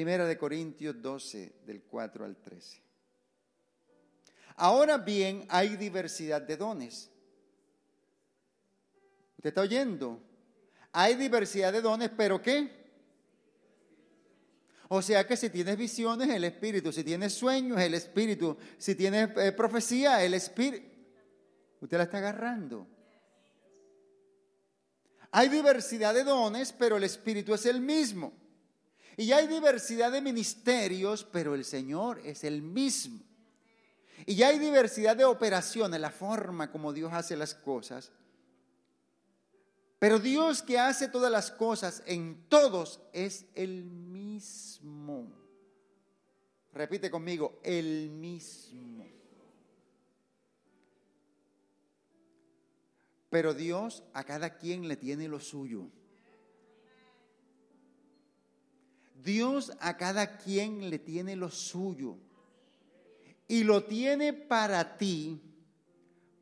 Primera 0.00 0.26
de 0.26 0.38
Corintios 0.38 1.02
12, 1.02 1.56
del 1.66 1.82
4 1.82 2.24
al 2.24 2.34
13. 2.38 2.80
Ahora 4.56 4.96
bien, 4.96 5.44
hay 5.50 5.76
diversidad 5.76 6.40
de 6.40 6.56
dones. 6.56 7.10
¿Usted 9.36 9.50
está 9.50 9.60
oyendo? 9.60 10.18
Hay 10.92 11.16
diversidad 11.16 11.70
de 11.70 11.82
dones, 11.82 12.10
pero 12.16 12.40
¿qué? 12.40 12.70
O 14.88 15.02
sea 15.02 15.26
que 15.26 15.36
si 15.36 15.50
tienes 15.50 15.76
visiones, 15.76 16.30
el 16.30 16.44
Espíritu. 16.44 16.90
Si 16.92 17.04
tienes 17.04 17.34
sueños, 17.34 17.78
el 17.78 17.92
Espíritu. 17.92 18.56
Si 18.78 18.94
tienes 18.94 19.28
eh, 19.36 19.52
profecía, 19.52 20.24
el 20.24 20.32
Espíritu. 20.32 20.88
Usted 21.82 21.98
la 21.98 22.04
está 22.04 22.16
agarrando. 22.16 22.86
Hay 25.30 25.50
diversidad 25.50 26.14
de 26.14 26.24
dones, 26.24 26.72
pero 26.72 26.96
el 26.96 27.04
Espíritu 27.04 27.52
es 27.52 27.66
el 27.66 27.82
mismo. 27.82 28.39
Y 29.20 29.32
hay 29.32 29.48
diversidad 29.48 30.10
de 30.10 30.22
ministerios, 30.22 31.24
pero 31.24 31.54
el 31.54 31.66
Señor 31.66 32.22
es 32.24 32.42
el 32.42 32.62
mismo. 32.62 33.20
Y 34.24 34.42
hay 34.42 34.58
diversidad 34.58 35.14
de 35.14 35.26
operaciones, 35.26 36.00
la 36.00 36.10
forma 36.10 36.72
como 36.72 36.90
Dios 36.94 37.12
hace 37.12 37.36
las 37.36 37.54
cosas. 37.54 38.12
Pero 39.98 40.18
Dios 40.18 40.62
que 40.62 40.78
hace 40.78 41.06
todas 41.06 41.30
las 41.30 41.50
cosas 41.50 42.02
en 42.06 42.46
todos 42.48 43.02
es 43.12 43.44
el 43.54 43.84
mismo. 43.84 45.30
Repite 46.72 47.10
conmigo, 47.10 47.60
el 47.62 48.08
mismo. 48.08 49.06
Pero 53.28 53.52
Dios 53.52 54.02
a 54.14 54.24
cada 54.24 54.56
quien 54.56 54.88
le 54.88 54.96
tiene 54.96 55.28
lo 55.28 55.40
suyo. 55.40 55.90
Dios 59.22 59.72
a 59.80 59.96
cada 59.96 60.36
quien 60.36 60.90
le 60.90 60.98
tiene 60.98 61.36
lo 61.36 61.50
suyo. 61.50 62.16
Y 63.48 63.64
lo 63.64 63.84
tiene 63.84 64.32
para 64.32 64.96
ti, 64.96 65.40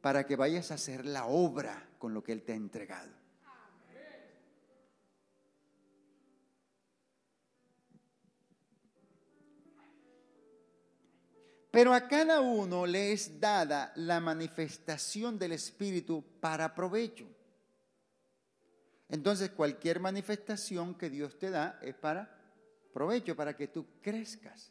para 0.01 0.27
que 0.27 0.37
vayas 0.37 0.71
a 0.71 0.75
hacer 0.75 1.07
la 1.07 1.27
obra 1.27 1.88
con 1.99 2.12
lo 2.12 2.23
que 2.23 2.33
Él 2.33 2.43
te 2.43 2.53
ha 2.53 2.57
entregado. 2.57 3.19
Pero 11.71 11.93
a 11.93 12.09
cada 12.09 12.41
uno 12.41 12.87
le 12.87 13.12
es 13.12 13.38
dada 13.41 13.93
la 13.95 14.21
manifestación 14.21 15.38
del 15.38 15.53
Espíritu 15.53 16.25
para 16.41 16.75
provecho. 16.75 17.27
Entonces 19.09 19.51
cualquier 19.51 20.01
manifestación 20.01 20.95
que 20.95 21.09
Dios 21.09 21.38
te 21.38 21.51
da 21.51 21.79
es 21.83 21.95
para 21.95 22.38
provecho 22.92 23.37
para 23.37 23.57
que 23.57 23.68
tú 23.68 23.87
crezcas. 24.01 24.70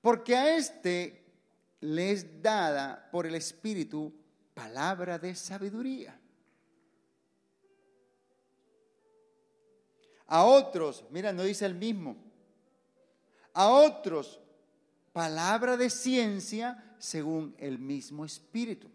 Porque 0.00 0.34
a 0.34 0.56
este 0.56 1.24
le 1.80 2.12
es 2.12 2.42
dada 2.42 3.08
por 3.10 3.26
el 3.26 3.34
Espíritu 3.34 4.12
palabra 4.54 5.18
de 5.18 5.34
sabiduría. 5.34 6.18
A 10.26 10.44
otros, 10.44 11.04
mira, 11.10 11.32
no 11.32 11.42
dice 11.42 11.66
el 11.66 11.74
mismo. 11.74 12.16
A 13.52 13.68
otros, 13.68 14.40
palabra 15.12 15.76
de 15.76 15.90
ciencia 15.90 16.96
según 16.98 17.54
el 17.58 17.78
mismo 17.78 18.24
Espíritu. 18.24 18.90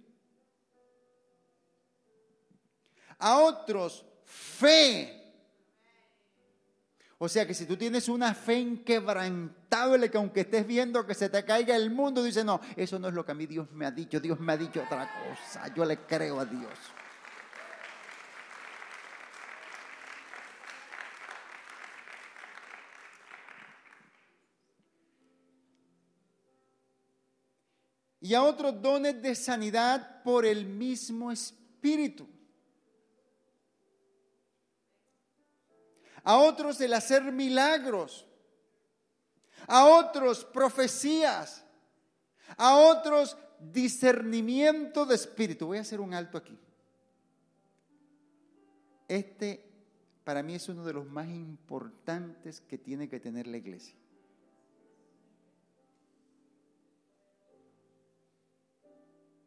A 3.20 3.40
otros, 3.40 4.06
fe 4.24 5.27
o 7.20 7.28
sea 7.28 7.48
que 7.48 7.56
si 7.56 7.66
tú 7.66 7.76
tienes 7.76 8.10
una 8.10 8.36
fe 8.36 8.60
inquebrantable 8.60 10.12
que 10.12 10.18
aunque 10.18 10.42
estés 10.42 10.68
viendo 10.68 11.06
que 11.06 11.16
se 11.16 11.30
te 11.30 11.44
caiga 11.44 11.76
el 11.76 11.90
mundo, 11.90 12.24
dice, 12.24 12.44
no, 12.44 12.62
eso 12.76 13.00
no 13.00 13.08
es 13.08 13.14
lo 13.16 13.26
que 13.26 13.32
a 13.32 13.36
mí 13.36 13.48
Dios 13.48 13.72
me 13.72 13.88
ha 13.88 13.92
dicho, 13.92 14.20
Dios 14.20 14.40
me 14.40 14.54
ha 14.54 14.58
dicho 14.58 14.84
otra 14.84 15.10
cosa, 15.28 15.74
yo 15.74 15.84
le 15.84 15.98
creo 16.06 16.40
a 16.40 16.46
Dios. 16.46 16.72
Y 28.22 28.34
a 28.36 28.44
otros 28.44 28.80
dones 28.80 29.22
de 29.22 29.34
sanidad 29.34 30.22
por 30.22 30.46
el 30.46 30.66
mismo 30.66 31.32
Espíritu 31.32 32.37
a 36.28 36.38
otros 36.40 36.82
el 36.82 36.94
hacer 36.94 37.32
milagros, 37.32 38.26
a 39.66 39.86
otros 39.86 40.44
profecías, 40.44 41.64
a 42.58 42.76
otros 42.76 43.38
discernimiento 43.62 45.06
de 45.06 45.16
espíritu. 45.16 45.68
Voy 45.68 45.78
a 45.78 45.82
hacer 45.82 46.02
un 46.02 46.14
alto 46.14 46.38
aquí. 46.38 46.60
Este 49.08 49.64
para 50.26 50.44
mí 50.44 50.56
es 50.56 50.68
uno 50.68 50.84
de 50.84 50.92
los 50.92 51.06
más 51.06 51.30
importantes 51.30 52.60
que 52.60 52.78
tiene 52.78 53.08
que 53.08 53.22
tener 53.22 53.48
la 53.48 53.56
iglesia. 53.56 53.96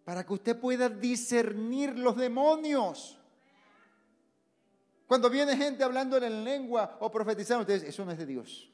Para 0.07 0.24
que 0.24 0.33
usted 0.33 0.59
pueda 0.59 0.89
discernir 0.89 1.99
los 1.99 2.16
demonios. 2.16 3.20
Cuando 5.11 5.29
viene 5.29 5.57
gente 5.57 5.83
hablando 5.83 6.19
en 6.19 6.45
lengua 6.45 6.97
o 7.01 7.11
profetizando, 7.11 7.63
ustedes, 7.63 7.83
eso 7.83 8.05
no 8.05 8.13
es 8.13 8.19
de 8.19 8.27
Dios. 8.27 8.71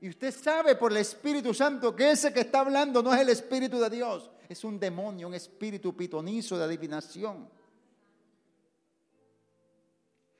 Y 0.00 0.08
usted 0.08 0.32
sabe 0.32 0.76
por 0.76 0.92
el 0.92 0.98
Espíritu 0.98 1.52
Santo 1.52 1.92
que 1.96 2.12
ese 2.12 2.32
que 2.32 2.42
está 2.42 2.60
hablando 2.60 3.02
no 3.02 3.12
es 3.12 3.20
el 3.20 3.30
Espíritu 3.30 3.80
de 3.80 3.90
Dios, 3.90 4.30
es 4.48 4.62
un 4.62 4.78
demonio, 4.78 5.26
un 5.26 5.34
espíritu 5.34 5.96
pitonizo 5.96 6.56
de 6.56 6.62
adivinación. 6.62 7.48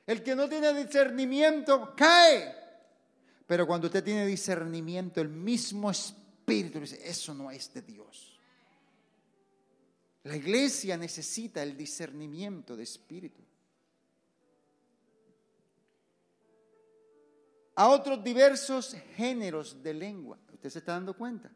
El 0.06 0.22
que 0.22 0.36
no 0.36 0.48
tiene 0.48 0.72
discernimiento 0.72 1.92
cae. 1.96 2.54
Pero 3.48 3.66
cuando 3.66 3.88
usted 3.88 4.04
tiene 4.04 4.26
discernimiento, 4.26 5.20
el 5.20 5.28
mismo 5.28 5.90
Espíritu 5.90 6.78
dice, 6.78 7.00
eso 7.04 7.34
no 7.34 7.50
es 7.50 7.74
de 7.74 7.82
Dios. 7.82 8.38
La 10.22 10.36
iglesia 10.36 10.96
necesita 10.96 11.64
el 11.64 11.76
discernimiento 11.76 12.76
de 12.76 12.84
Espíritu. 12.84 13.42
A 17.74 17.88
otros 17.88 18.22
diversos 18.22 18.94
géneros 19.16 19.82
de 19.82 19.94
lengua. 19.94 20.38
¿Usted 20.52 20.70
se 20.70 20.78
está 20.78 20.92
dando 20.92 21.16
cuenta? 21.16 21.50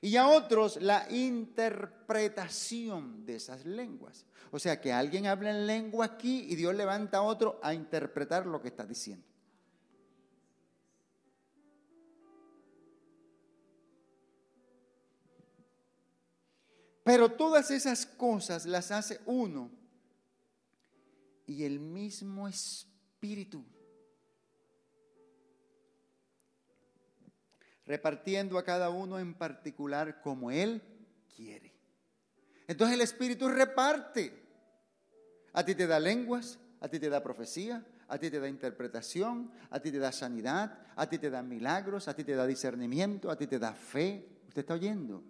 Y 0.00 0.16
a 0.16 0.28
otros 0.28 0.80
la 0.82 1.06
interpretación 1.10 3.24
de 3.24 3.36
esas 3.36 3.64
lenguas. 3.64 4.26
O 4.50 4.58
sea 4.58 4.80
que 4.80 4.92
alguien 4.92 5.26
habla 5.26 5.50
en 5.50 5.66
lengua 5.66 6.06
aquí 6.06 6.46
y 6.48 6.56
Dios 6.56 6.74
levanta 6.74 7.18
a 7.18 7.22
otro 7.22 7.60
a 7.62 7.72
interpretar 7.72 8.46
lo 8.46 8.60
que 8.60 8.68
está 8.68 8.84
diciendo. 8.84 9.24
Pero 17.04 17.32
todas 17.32 17.70
esas 17.70 18.06
cosas 18.06 18.66
las 18.66 18.90
hace 18.90 19.20
uno 19.26 19.70
y 21.46 21.64
el 21.64 21.80
mismo 21.80 22.48
Espíritu. 22.48 22.91
Repartiendo 27.86 28.58
a 28.58 28.64
cada 28.64 28.90
uno 28.90 29.18
en 29.18 29.34
particular 29.34 30.20
como 30.20 30.50
Él 30.50 30.82
quiere. 31.36 31.72
Entonces 32.66 32.94
el 32.94 33.02
Espíritu 33.02 33.48
reparte. 33.48 34.40
A 35.52 35.64
ti 35.64 35.74
te 35.74 35.86
da 35.86 36.00
lenguas, 36.00 36.58
a 36.80 36.88
ti 36.88 36.98
te 36.98 37.10
da 37.10 37.22
profecía, 37.22 37.84
a 38.08 38.18
ti 38.18 38.30
te 38.30 38.40
da 38.40 38.48
interpretación, 38.48 39.50
a 39.70 39.80
ti 39.80 39.92
te 39.92 39.98
da 39.98 40.10
sanidad, 40.10 40.78
a 40.96 41.08
ti 41.08 41.18
te 41.18 41.30
da 41.30 41.42
milagros, 41.42 42.08
a 42.08 42.14
ti 42.14 42.24
te 42.24 42.34
da 42.34 42.46
discernimiento, 42.46 43.30
a 43.30 43.36
ti 43.36 43.46
te 43.46 43.58
da 43.58 43.72
fe. 43.74 44.26
¿Usted 44.48 44.62
está 44.62 44.74
oyendo? 44.74 45.22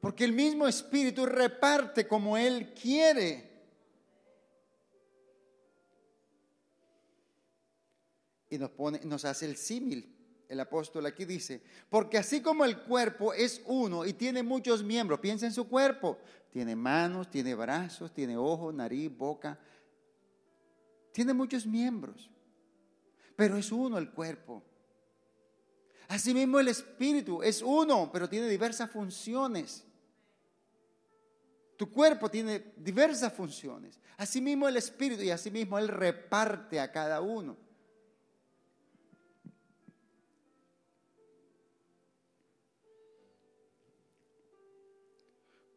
Porque 0.00 0.24
el 0.24 0.32
mismo 0.32 0.66
Espíritu 0.66 1.26
reparte 1.26 2.06
como 2.06 2.36
Él 2.36 2.72
quiere. 2.74 3.47
Y 8.50 8.58
nos, 8.58 8.70
pone, 8.70 9.00
nos 9.04 9.24
hace 9.24 9.46
el 9.46 9.56
símil. 9.56 10.14
El 10.48 10.60
apóstol 10.60 11.04
aquí 11.04 11.26
dice, 11.26 11.60
porque 11.90 12.16
así 12.16 12.40
como 12.40 12.64
el 12.64 12.78
cuerpo 12.78 13.34
es 13.34 13.60
uno 13.66 14.06
y 14.06 14.14
tiene 14.14 14.42
muchos 14.42 14.82
miembros, 14.82 15.20
piensa 15.20 15.44
en 15.44 15.52
su 15.52 15.68
cuerpo, 15.68 16.16
tiene 16.50 16.74
manos, 16.74 17.30
tiene 17.30 17.54
brazos, 17.54 18.14
tiene 18.14 18.34
ojos, 18.34 18.72
nariz, 18.72 19.14
boca, 19.14 19.58
tiene 21.12 21.34
muchos 21.34 21.66
miembros, 21.66 22.30
pero 23.36 23.58
es 23.58 23.70
uno 23.70 23.98
el 23.98 24.10
cuerpo. 24.10 24.62
Asimismo 26.08 26.58
el 26.58 26.68
espíritu 26.68 27.42
es 27.42 27.60
uno, 27.60 28.08
pero 28.10 28.26
tiene 28.26 28.48
diversas 28.48 28.90
funciones. 28.90 29.84
Tu 31.78 31.92
cuerpo 31.92 32.28
tiene 32.28 32.72
diversas 32.76 33.32
funciones. 33.32 34.00
Asimismo 34.16 34.66
el 34.66 34.76
Espíritu 34.76 35.22
y 35.22 35.30
asimismo 35.30 35.78
Él 35.78 35.86
reparte 35.86 36.80
a 36.80 36.90
cada 36.90 37.20
uno. 37.20 37.56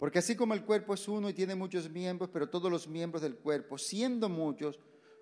Porque 0.02 0.18
así 0.18 0.36
como 0.36 0.56
el 0.56 0.66
cuerpo 0.66 0.96
es 0.96 1.08
uno 1.08 1.30
y 1.30 1.34
tiene 1.36 1.54
muchos 1.54 1.88
miembros, 1.88 2.32
pero 2.34 2.50
todos 2.50 2.72
los 2.72 2.88
miembros 2.88 3.22
del 3.22 3.36
cuerpo, 3.36 3.78
siendo 3.78 4.30
muchos, 4.30 4.80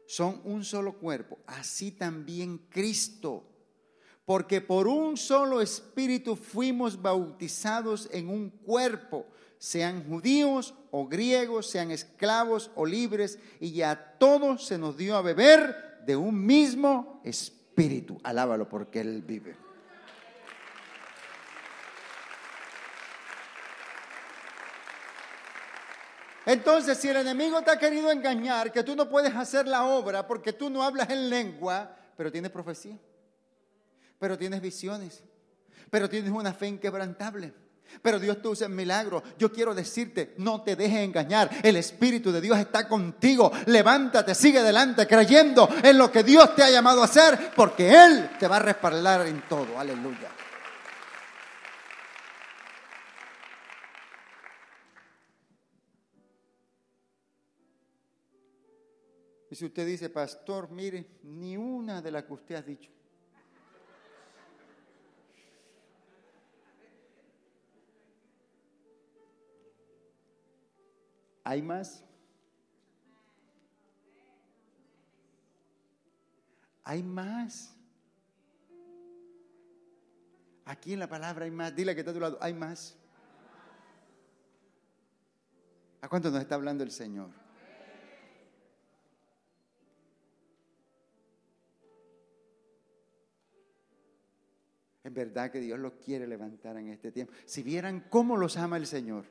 son 0.07 0.39
un 0.45 0.63
solo 0.63 0.93
cuerpo, 0.93 1.37
así 1.47 1.91
también 1.91 2.59
Cristo. 2.69 3.43
Porque 4.23 4.61
por 4.61 4.87
un 4.87 5.17
solo 5.17 5.59
espíritu 5.59 6.37
fuimos 6.37 7.01
bautizados 7.01 8.07
en 8.13 8.29
un 8.29 8.51
cuerpo 8.51 9.25
sean 9.57 10.05
judíos 10.05 10.73
o 10.91 11.09
griegos, 11.09 11.69
sean 11.69 11.91
esclavos 11.91 12.71
o 12.75 12.85
libres, 12.85 13.37
y 13.59 13.73
ya 13.73 14.15
todos 14.17 14.65
se 14.65 14.77
nos 14.77 14.95
dio 14.95 15.17
a 15.17 15.21
beber 15.21 15.99
de 16.05 16.15
un 16.15 16.45
mismo 16.45 17.19
espíritu. 17.25 18.17
Alábalo 18.23 18.69
porque 18.69 19.01
Él 19.01 19.23
vive. 19.23 19.68
Entonces, 26.49 26.97
si 26.97 27.07
el 27.09 27.17
enemigo 27.17 27.61
te 27.61 27.69
ha 27.69 27.77
querido 27.77 28.09
engañar, 28.09 28.71
que 28.71 28.81
tú 28.81 28.95
no 28.95 29.07
puedes 29.07 29.35
hacer 29.35 29.67
la 29.67 29.85
obra 29.85 30.25
porque 30.25 30.51
tú 30.51 30.67
no 30.71 30.81
hablas 30.81 31.07
en 31.11 31.29
lengua, 31.29 31.95
pero 32.17 32.31
tienes 32.31 32.49
profecía, 32.49 32.97
pero 34.17 34.35
tienes 34.35 34.59
visiones, 34.59 35.23
pero 35.91 36.09
tienes 36.09 36.31
una 36.31 36.51
fe 36.51 36.65
inquebrantable 36.65 37.53
pero 38.03 38.19
Dios 38.19 38.39
te 38.39 38.47
usa 38.47 38.67
en 38.67 38.75
milagro. 38.75 39.23
Yo 39.39 39.51
quiero 39.51 39.73
decirte, 39.73 40.35
no 40.37 40.61
te 40.61 40.75
dejes 40.75 40.99
engañar. 40.99 41.49
El 41.63 41.75
Espíritu 41.75 42.31
de 42.31 42.39
Dios 42.39 42.57
está 42.59 42.87
contigo. 42.87 43.51
Levántate, 43.65 44.35
sigue 44.35 44.59
adelante 44.59 45.07
creyendo 45.07 45.67
en 45.81 45.97
lo 45.97 46.11
que 46.11 46.23
Dios 46.23 46.55
te 46.55 46.61
ha 46.61 46.69
llamado 46.69 47.01
a 47.01 47.05
hacer, 47.05 47.51
porque 47.55 47.91
Él 47.91 48.29
te 48.39 48.47
va 48.47 48.57
a 48.57 48.59
respaldar 48.59 49.25
en 49.25 49.41
todo. 49.49 49.79
Aleluya. 49.79 50.29
Y 59.49 59.55
si 59.55 59.65
usted 59.65 59.85
dice, 59.85 60.09
pastor, 60.09 60.69
mire, 60.69 61.19
ni 61.23 61.57
una 61.57 62.01
de 62.01 62.11
las 62.11 62.23
que 62.23 62.33
usted 62.33 62.55
ha 62.55 62.61
dicho. 62.61 62.91
¿Hay 71.43 71.63
más? 71.63 72.03
Hay 76.83 77.01
más. 77.01 77.75
Aquí 80.65 80.93
en 80.93 80.99
la 80.99 81.09
palabra 81.09 81.45
hay 81.45 81.51
más. 81.51 81.75
Dile 81.75 81.95
que 81.95 82.01
está 82.01 82.11
a 82.11 82.13
tu 82.13 82.19
lado, 82.19 82.37
hay 82.39 82.53
más. 82.53 82.95
¿A 86.01 86.07
cuánto 86.07 86.29
nos 86.29 86.39
está 86.41 86.53
hablando 86.53 86.83
el 86.83 86.91
Señor? 86.91 87.38
Es 95.09 95.15
verdad 95.15 95.49
que 95.49 95.59
Dios 95.59 95.79
los 95.79 95.93
quiere 95.93 96.27
levantar 96.27 96.77
en 96.77 96.89
este 96.89 97.11
tiempo. 97.11 97.33
Si 97.45 97.63
vieran 97.63 98.05
cómo 98.11 98.37
los 98.37 98.57
ama 98.57 98.77
el 98.77 98.85
Señor. 98.85 99.25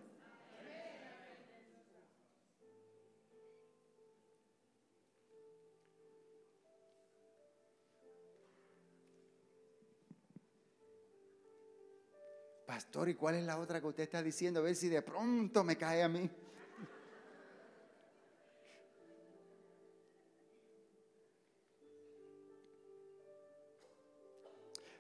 pastor, 12.66 13.09
¿y 13.09 13.14
cuál 13.14 13.35
es 13.35 13.45
la 13.45 13.59
otra 13.59 13.81
que 13.81 13.87
usted 13.87 14.03
está 14.05 14.22
diciendo? 14.22 14.61
A 14.61 14.62
ver 14.62 14.76
si 14.76 14.89
de 14.89 15.03
pronto 15.03 15.64
me 15.64 15.76
cae 15.76 16.03
a 16.03 16.09
mí. 16.09 16.31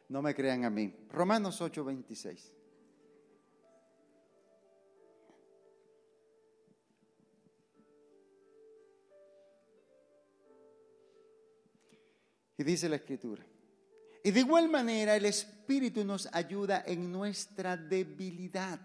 No 0.08 0.22
me 0.22 0.34
crean 0.34 0.64
a 0.64 0.70
mí. 0.70 0.94
Romanos 1.10 1.60
8:26. 1.60 2.52
Y 12.56 12.64
dice 12.64 12.88
la 12.88 12.96
escritura. 12.96 13.44
Y 14.24 14.30
de 14.32 14.40
igual 14.40 14.68
manera 14.68 15.14
el 15.14 15.26
Espíritu 15.26 16.04
nos 16.04 16.28
ayuda 16.32 16.82
en 16.86 17.12
nuestra 17.12 17.76
debilidad. 17.76 18.80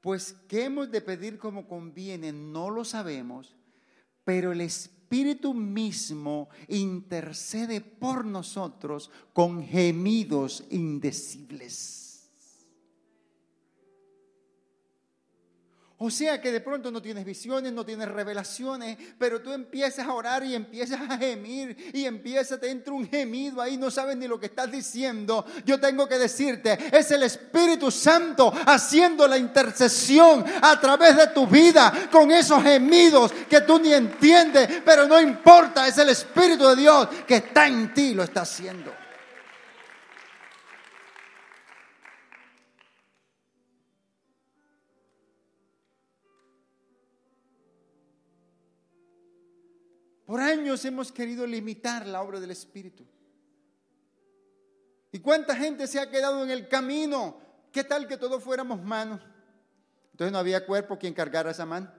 Pues 0.00 0.36
qué 0.48 0.64
hemos 0.64 0.90
de 0.90 1.00
pedir 1.00 1.38
como 1.38 1.66
conviene, 1.66 2.32
no 2.32 2.70
lo 2.70 2.84
sabemos, 2.84 3.56
pero 4.24 4.52
el 4.52 4.60
Espíritu 4.60 4.97
mismo 5.54 6.48
intercede 6.68 7.80
por 7.80 8.24
nosotros 8.24 9.10
con 9.32 9.62
gemidos 9.62 10.64
indecibles. 10.70 12.07
O 16.00 16.10
sea 16.10 16.40
que 16.40 16.52
de 16.52 16.60
pronto 16.60 16.92
no 16.92 17.02
tienes 17.02 17.24
visiones, 17.24 17.72
no 17.72 17.84
tienes 17.84 18.06
revelaciones, 18.06 18.96
pero 19.18 19.42
tú 19.42 19.52
empiezas 19.52 20.06
a 20.06 20.14
orar 20.14 20.44
y 20.44 20.54
empiezas 20.54 21.00
a 21.00 21.18
gemir 21.18 21.90
y 21.92 22.04
empieza, 22.04 22.56
te 22.56 22.70
entra 22.70 22.92
un 22.92 23.08
gemido 23.08 23.60
ahí, 23.60 23.76
no 23.76 23.90
sabes 23.90 24.16
ni 24.16 24.28
lo 24.28 24.38
que 24.38 24.46
estás 24.46 24.70
diciendo. 24.70 25.44
Yo 25.64 25.80
tengo 25.80 26.08
que 26.08 26.16
decirte, 26.16 26.78
es 26.96 27.10
el 27.10 27.24
Espíritu 27.24 27.90
Santo 27.90 28.52
haciendo 28.66 29.26
la 29.26 29.38
intercesión 29.38 30.44
a 30.62 30.80
través 30.80 31.16
de 31.16 31.26
tu 31.28 31.48
vida 31.48 32.08
con 32.12 32.30
esos 32.30 32.62
gemidos 32.62 33.32
que 33.50 33.62
tú 33.62 33.80
ni 33.80 33.92
entiendes, 33.92 34.82
pero 34.84 35.08
no 35.08 35.20
importa, 35.20 35.88
es 35.88 35.98
el 35.98 36.10
Espíritu 36.10 36.68
de 36.68 36.76
Dios 36.76 37.08
que 37.26 37.36
está 37.36 37.66
en 37.66 37.92
ti, 37.92 38.14
lo 38.14 38.22
está 38.22 38.42
haciendo. 38.42 38.97
Por 50.28 50.42
años 50.42 50.84
hemos 50.84 51.10
querido 51.10 51.46
limitar 51.46 52.06
la 52.06 52.20
obra 52.20 52.38
del 52.38 52.50
Espíritu. 52.50 53.02
¿Y 55.10 55.20
cuánta 55.20 55.56
gente 55.56 55.86
se 55.86 55.98
ha 55.98 56.10
quedado 56.10 56.44
en 56.44 56.50
el 56.50 56.68
camino? 56.68 57.40
¿Qué 57.72 57.82
tal 57.82 58.06
que 58.06 58.18
todos 58.18 58.44
fuéramos 58.44 58.84
manos? 58.84 59.22
Entonces 60.10 60.30
no 60.30 60.36
había 60.36 60.66
cuerpo 60.66 60.98
quien 60.98 61.14
cargara 61.14 61.50
esa 61.50 61.64
mano. 61.64 61.90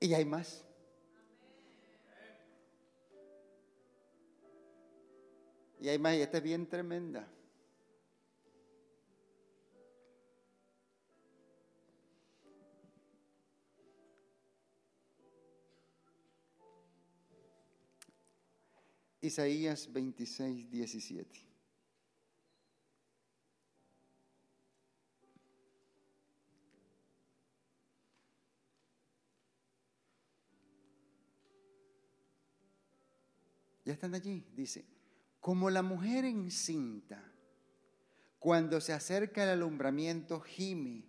Y 0.00 0.12
hay 0.12 0.24
más. 0.24 0.64
Y 5.84 5.88
hay 5.90 5.98
más, 5.98 6.16
y 6.16 6.22
esta 6.22 6.38
es 6.38 6.42
bien 6.42 6.66
tremenda. 6.66 7.28
Isaías 19.20 19.92
26, 19.92 20.70
17. 20.70 21.40
Ya 33.84 33.92
están 33.92 34.14
allí, 34.14 34.46
dice, 34.56 34.93
como 35.44 35.68
la 35.68 35.82
mujer 35.82 36.24
encinta, 36.24 37.22
cuando 38.38 38.80
se 38.80 38.94
acerca 38.94 39.42
el 39.42 39.50
alumbramiento, 39.50 40.40
gime 40.40 41.04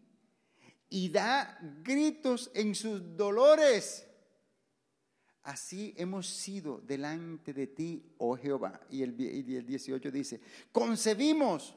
y 0.90 1.08
da 1.08 1.58
gritos 1.82 2.52
en 2.54 2.76
sus 2.76 3.16
dolores. 3.16 4.06
Así 5.44 5.94
hemos 5.96 6.28
sido 6.28 6.82
delante 6.82 7.54
de 7.54 7.68
ti, 7.68 8.14
oh 8.18 8.36
Jehová. 8.36 8.82
Y 8.90 9.04
el, 9.04 9.16
y 9.22 9.56
el 9.56 9.66
18 9.66 10.12
dice, 10.12 10.42
concebimos, 10.70 11.74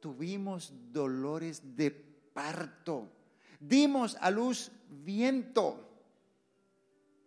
tuvimos 0.00 0.72
dolores 0.90 1.76
de 1.76 1.90
parto, 1.90 3.12
dimos 3.60 4.16
a 4.18 4.30
luz 4.30 4.72
viento. 4.88 5.90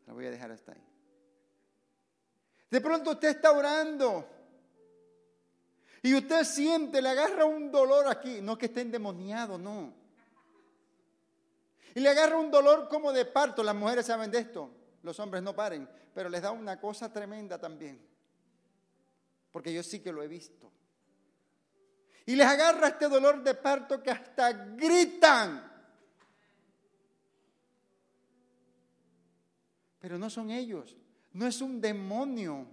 La 0.08 0.14
voy 0.14 0.26
a 0.26 0.32
dejar 0.32 0.50
hasta 0.50 0.72
ahí. 0.72 0.84
De 2.72 2.82
pronto 2.82 3.12
usted 3.12 3.28
está 3.28 3.52
orando 3.52 4.32
y 6.06 6.14
usted 6.14 6.44
siente, 6.44 7.02
le 7.02 7.10
agarra 7.10 7.46
un 7.46 7.72
dolor 7.72 8.08
aquí, 8.08 8.40
no 8.40 8.60
que 8.60 8.68
esté 8.68 8.82
endemoniado, 8.82 9.58
no. 9.58 9.92
Y 11.96 12.00
le 12.00 12.10
agarra 12.10 12.38
un 12.38 12.52
dolor 12.52 12.88
como 12.88 13.12
de 13.12 13.26
parto, 13.26 13.64
las 13.64 13.74
mujeres 13.74 14.06
saben 14.06 14.30
de 14.30 14.38
esto, 14.38 14.70
los 15.02 15.20
hombres 15.20 15.42
no 15.42 15.56
paren, 15.56 15.90
pero 16.14 16.30
les 16.30 16.44
da 16.44 16.52
una 16.52 16.80
cosa 16.80 17.12
tremenda 17.12 17.58
también, 17.58 18.00
porque 19.52 19.74
yo 19.74 19.82
sí 19.82 20.00
que 20.00 20.12
lo 20.12 20.22
he 20.22 20.28
visto. 20.28 20.72
Y 22.28 22.36
les 22.36 22.46
agarra 22.46 22.90
este 22.90 23.10
dolor 23.10 23.42
de 23.42 23.56
parto 23.56 24.04
que 24.04 24.12
hasta 24.12 24.52
gritan. 24.52 25.72
Pero 29.98 30.20
no 30.20 30.30
son 30.30 30.52
ellos, 30.52 30.96
no 31.34 31.48
es 31.48 31.62
un 31.62 31.82
demonio, 31.82 32.68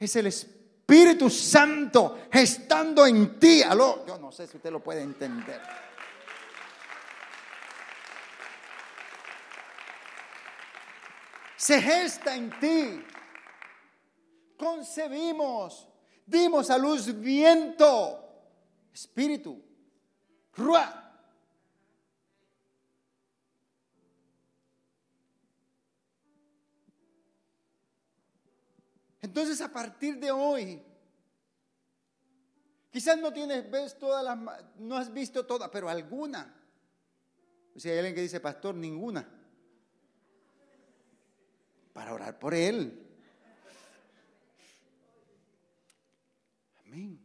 es 0.00 0.16
el 0.16 0.28
Espíritu 0.28 0.57
Santo 1.28 2.20
estando 2.32 3.06
en 3.06 3.38
ti. 3.38 3.62
Aló, 3.62 4.06
yo 4.06 4.18
no 4.18 4.32
sé 4.32 4.46
si 4.46 4.56
usted 4.56 4.70
lo 4.70 4.82
puede 4.82 5.02
entender. 5.02 5.60
Se 11.56 11.82
gesta 11.82 12.34
en 12.34 12.50
ti. 12.58 13.04
Concebimos, 14.56 15.88
dimos 16.24 16.70
a 16.70 16.78
luz 16.78 17.20
viento, 17.20 18.48
espíritu, 18.92 19.62
ruah 20.54 21.07
Entonces 29.28 29.60
a 29.60 29.70
partir 29.70 30.18
de 30.18 30.30
hoy, 30.30 30.82
quizás 32.90 33.18
no 33.18 33.30
tienes, 33.30 33.70
ves 33.70 33.98
todas 33.98 34.24
las, 34.24 34.38
no 34.78 34.96
has 34.96 35.12
visto 35.12 35.44
todas, 35.44 35.68
pero 35.68 35.90
alguna. 35.90 36.56
Si 37.76 37.90
hay 37.90 37.98
alguien 37.98 38.14
que 38.14 38.22
dice, 38.22 38.40
pastor, 38.40 38.74
ninguna. 38.74 39.28
Para 41.92 42.14
orar 42.14 42.38
por 42.38 42.54
él. 42.54 43.06
Amén. 46.86 47.20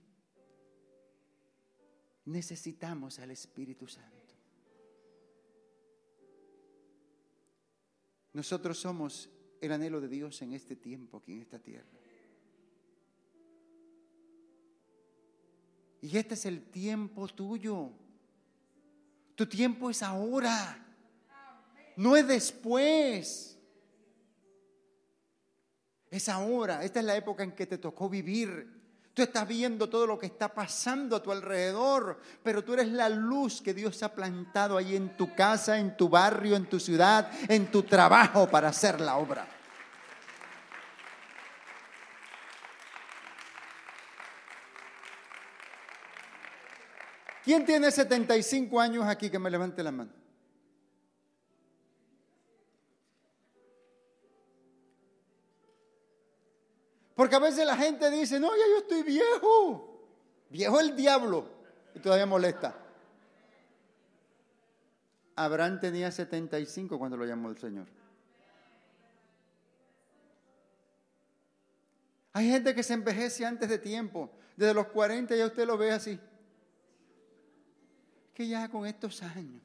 Necesitamos 2.26 3.18
al 3.20 3.32
Espíritu 3.32 3.88
Santo. 3.88 4.36
Nosotros 8.34 8.78
somos 8.78 9.30
el 9.66 9.72
anhelo 9.72 10.02
de 10.02 10.10
Dios 10.10 10.42
en 10.42 10.54
este 10.54 10.76
tiempo, 10.76 11.18
aquí 11.18 11.34
en 11.34 11.42
esta 11.42 11.60
tierra. 11.60 11.88
Y 16.02 16.18
este 16.18 16.34
es 16.34 16.46
el 16.46 16.64
tiempo 16.70 17.30
tuyo. 17.30 17.90
Tu 19.36 19.46
tiempo 19.46 19.90
es 19.90 20.04
ahora. 20.04 20.86
No 21.96 22.18
es 22.18 22.28
después. 22.28 23.58
Es 26.12 26.28
ahora. 26.28 26.84
Esta 26.84 27.00
es 27.00 27.06
la 27.06 27.16
época 27.16 27.44
en 27.44 27.54
que 27.54 27.66
te 27.66 27.78
tocó 27.78 28.10
vivir. 28.10 28.84
Tú 29.14 29.22
estás 29.22 29.48
viendo 29.48 29.88
todo 29.88 30.06
lo 30.06 30.20
que 30.20 30.26
está 30.26 30.54
pasando 30.54 31.16
a 31.16 31.24
tu 31.24 31.32
alrededor, 31.32 32.20
pero 32.42 32.64
tú 32.64 32.74
eres 32.74 32.90
la 32.90 33.08
luz 33.08 33.62
que 33.62 33.74
Dios 33.74 34.02
ha 34.04 34.14
plantado 34.14 34.76
ahí 34.76 34.96
en 34.96 35.16
tu 35.16 35.34
casa, 35.36 35.78
en 35.78 35.96
tu 35.96 36.10
barrio, 36.10 36.56
en 36.56 36.66
tu 36.66 36.80
ciudad, 36.80 37.32
en 37.48 37.72
tu 37.72 37.84
trabajo 37.84 38.50
para 38.50 38.70
hacer 38.70 39.00
la 39.00 39.18
obra. 39.18 39.53
¿Quién 47.44 47.66
tiene 47.66 47.92
75 47.92 48.80
años 48.80 49.06
aquí 49.06 49.30
que 49.30 49.38
me 49.38 49.52
levante 49.52 49.84
la 49.84 49.92
mano? 49.92 50.12
Porque 57.16 57.36
a 57.36 57.40
veces 57.40 57.66
la 57.66 57.76
gente 57.76 58.10
dice, 58.10 58.40
no, 58.40 58.50
ya 58.56 58.64
yo 58.70 58.78
estoy 58.78 59.04
viejo. 59.04 60.08
Viejo 60.50 60.80
el 60.80 60.96
diablo. 60.96 61.50
Y 61.94 62.00
todavía 62.00 62.26
molesta. 62.26 62.76
Abraham 65.36 65.80
tenía 65.82 66.12
75 66.12 66.98
cuando 66.98 67.18
lo 67.18 67.26
llamó 67.26 67.50
el 67.50 67.58
Señor. 67.58 67.88
Hay 72.32 72.50
gente 72.50 72.74
que 72.74 72.84
se 72.84 72.94
envejece 72.94 73.46
antes 73.46 73.70
de 73.70 73.78
tiempo. 73.78 74.32
Desde 74.56 74.74
los 74.74 74.88
40 74.88 75.36
ya 75.36 75.46
usted 75.46 75.68
lo 75.68 75.78
ve 75.78 75.92
así 75.92 76.20
que 78.34 78.48
ya 78.48 78.68
con 78.70 78.86
estos 78.86 79.22
años. 79.24 79.62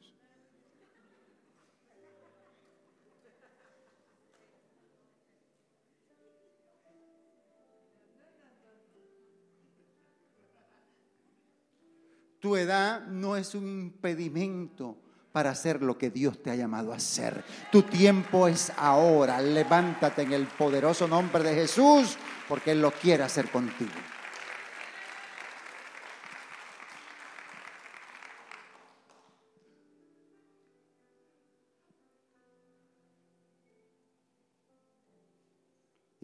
Tu 12.40 12.56
edad 12.56 13.06
no 13.06 13.36
es 13.36 13.54
un 13.54 13.68
impedimento 13.68 14.96
para 15.32 15.50
hacer 15.50 15.82
lo 15.82 15.98
que 15.98 16.10
Dios 16.10 16.42
te 16.42 16.50
ha 16.50 16.54
llamado 16.54 16.92
a 16.92 16.96
hacer. 16.96 17.44
Tu 17.70 17.82
tiempo 17.82 18.46
es 18.46 18.72
ahora. 18.76 19.40
Levántate 19.40 20.22
en 20.22 20.32
el 20.32 20.46
poderoso 20.46 21.08
nombre 21.08 21.42
de 21.42 21.54
Jesús 21.54 22.16
porque 22.48 22.72
Él 22.72 22.80
lo 22.80 22.92
quiere 22.92 23.24
hacer 23.24 23.50
contigo. 23.50 23.90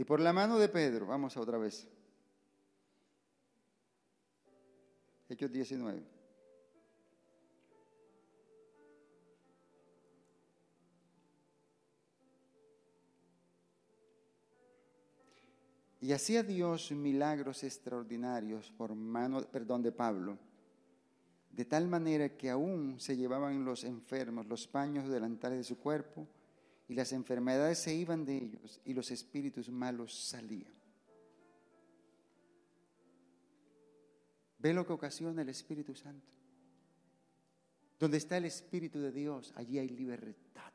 Por 0.06 0.20
la 0.20 0.32
mano 0.32 0.58
de 0.58 0.68
Pedro, 0.68 1.06
vamos 1.06 1.36
a 1.36 1.40
otra 1.40 1.56
vez. 1.56 1.88
Hechos 5.28 5.50
19. 5.50 6.02
Y 16.02 16.12
hacía 16.12 16.42
Dios 16.42 16.90
milagros 16.92 17.64
extraordinarios 17.64 18.70
por 18.72 18.94
mano, 18.94 19.40
perdón, 19.40 19.82
de 19.82 19.90
Pablo, 19.90 20.38
de 21.50 21.64
tal 21.64 21.88
manera 21.88 22.36
que 22.36 22.50
aún 22.50 23.00
se 23.00 23.16
llevaban 23.16 23.64
los 23.64 23.84
enfermos 23.84 24.44
los 24.44 24.68
paños 24.68 25.08
delantales 25.08 25.56
de 25.56 25.64
su 25.64 25.78
cuerpo 25.78 26.28
y 26.88 26.94
las 26.94 27.12
enfermedades 27.12 27.78
se 27.78 27.94
iban 27.94 28.24
de 28.24 28.36
ellos 28.36 28.80
y 28.84 28.92
los 28.92 29.10
espíritus 29.10 29.68
malos 29.68 30.14
salían. 30.14 30.72
¿Ve 34.58 34.72
lo 34.72 34.86
que 34.86 34.92
ocasiona 34.92 35.42
el 35.42 35.50
Espíritu 35.50 35.94
Santo? 35.94 36.26
Donde 37.98 38.16
está 38.16 38.36
el 38.38 38.46
Espíritu 38.46 38.98
de 38.98 39.12
Dios, 39.12 39.52
allí 39.56 39.78
hay 39.78 39.88
libertad. 39.88 40.72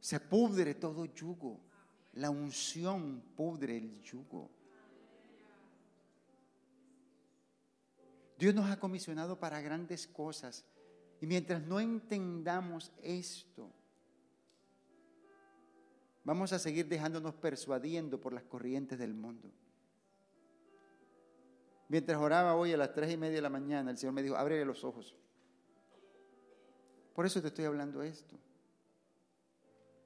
Se 0.00 0.20
pudre 0.20 0.74
todo 0.74 1.04
yugo. 1.04 1.60
La 2.14 2.30
unción 2.30 3.22
pudre 3.36 3.76
el 3.76 4.00
yugo. 4.02 4.50
Dios 8.38 8.54
nos 8.54 8.70
ha 8.70 8.78
comisionado 8.78 9.38
para 9.38 9.60
grandes 9.60 10.06
cosas. 10.06 10.64
Y 11.20 11.26
mientras 11.26 11.62
no 11.62 11.80
entendamos 11.80 12.92
esto, 13.02 13.70
vamos 16.24 16.52
a 16.52 16.58
seguir 16.58 16.86
dejándonos 16.88 17.34
persuadiendo 17.34 18.20
por 18.20 18.32
las 18.32 18.44
corrientes 18.44 18.98
del 18.98 19.14
mundo. 19.14 19.50
Mientras 21.88 22.18
oraba 22.18 22.54
hoy 22.54 22.72
a 22.72 22.76
las 22.76 22.92
tres 22.92 23.12
y 23.12 23.16
media 23.16 23.36
de 23.36 23.42
la 23.42 23.48
mañana, 23.48 23.90
el 23.90 23.96
Señor 23.96 24.12
me 24.12 24.22
dijo, 24.22 24.36
ábrele 24.36 24.64
los 24.64 24.84
ojos. 24.84 25.14
Por 27.14 27.24
eso 27.24 27.40
te 27.40 27.48
estoy 27.48 27.64
hablando 27.64 28.02
esto. 28.02 28.36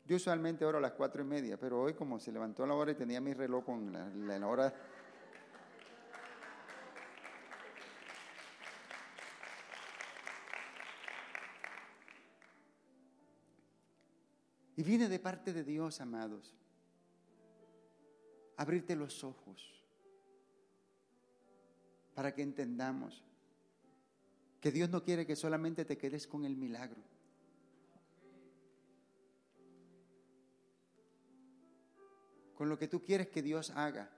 Yo 0.07 0.17
usualmente 0.17 0.65
oro 0.65 0.79
a 0.79 0.81
las 0.81 0.93
cuatro 0.93 1.23
y 1.23 1.25
media, 1.25 1.59
pero 1.59 1.81
hoy 1.81 1.95
como 1.95 2.19
se 2.21 2.33
levantó 2.33 2.67
la 2.67 2.75
hora 2.75 2.93
y 2.93 2.95
tenía 2.95 3.21
mi 3.21 3.33
reloj 3.33 3.65
con 3.65 3.93
la, 3.93 4.09
la 4.09 4.47
hora 4.47 4.75
Y 14.81 14.83
viene 14.83 15.11
de 15.11 15.19
parte 15.19 15.53
de 15.53 15.63
Dios, 15.63 16.01
amados. 16.01 16.57
Abrirte 18.57 18.97
los 18.97 19.23
ojos 19.25 19.85
para 22.15 22.35
que 22.35 22.41
entendamos 22.41 23.23
que 24.59 24.73
Dios 24.73 24.89
no 24.89 25.03
quiere 25.03 25.27
que 25.27 25.37
solamente 25.37 25.85
te 25.85 25.99
quedes 25.99 26.27
con 26.27 26.47
el 26.47 26.57
milagro. 26.57 27.03
Con 32.55 32.71
lo 32.71 32.79
que 32.79 32.89
tú 32.89 33.03
quieres 33.03 33.29
que 33.29 33.43
Dios 33.43 33.69
haga. 33.73 34.11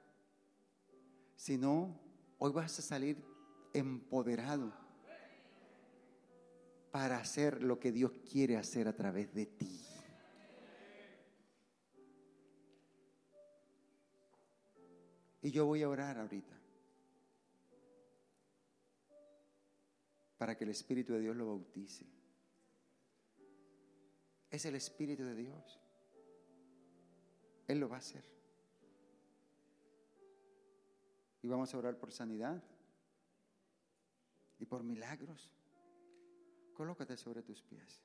Sino, 1.35 1.99
hoy 2.39 2.53
vas 2.53 2.79
a 2.79 2.83
salir 2.83 3.21
empoderado 3.73 4.73
para 6.93 7.19
hacer 7.19 7.65
lo 7.65 7.81
que 7.81 7.91
Dios 7.91 8.13
quiere 8.31 8.57
hacer 8.57 8.87
a 8.87 8.95
través 8.95 9.35
de 9.35 9.47
ti. 9.47 9.82
Y 15.43 15.51
yo 15.51 15.67
voy 15.67 15.83
a 15.83 15.89
orar 15.89 16.19
ahorita 16.19 16.57
para 20.39 20.57
que 20.57 20.65
el 20.65 20.71
Espíritu 20.71 21.13
de 21.13 21.21
Dios 21.21 21.37
lo 21.37 21.47
bautice. 21.47 22.07
Es 24.51 24.65
el 24.65 24.77
Espíritu 24.77 25.25
de 25.25 25.35
Dios. 25.35 25.81
Él 27.67 27.81
lo 27.81 27.89
va 27.89 27.97
a 27.97 27.99
hacer. 27.99 28.25
Y 31.43 31.49
vamos 31.49 31.75
a 31.75 31.79
orar 31.79 31.99
por 31.99 32.13
sanidad 32.13 32.63
y 34.59 34.67
por 34.67 34.85
milagros. 34.85 35.53
Colócate 36.75 37.17
sobre 37.17 37.43
tus 37.43 37.63
pies. 37.63 38.01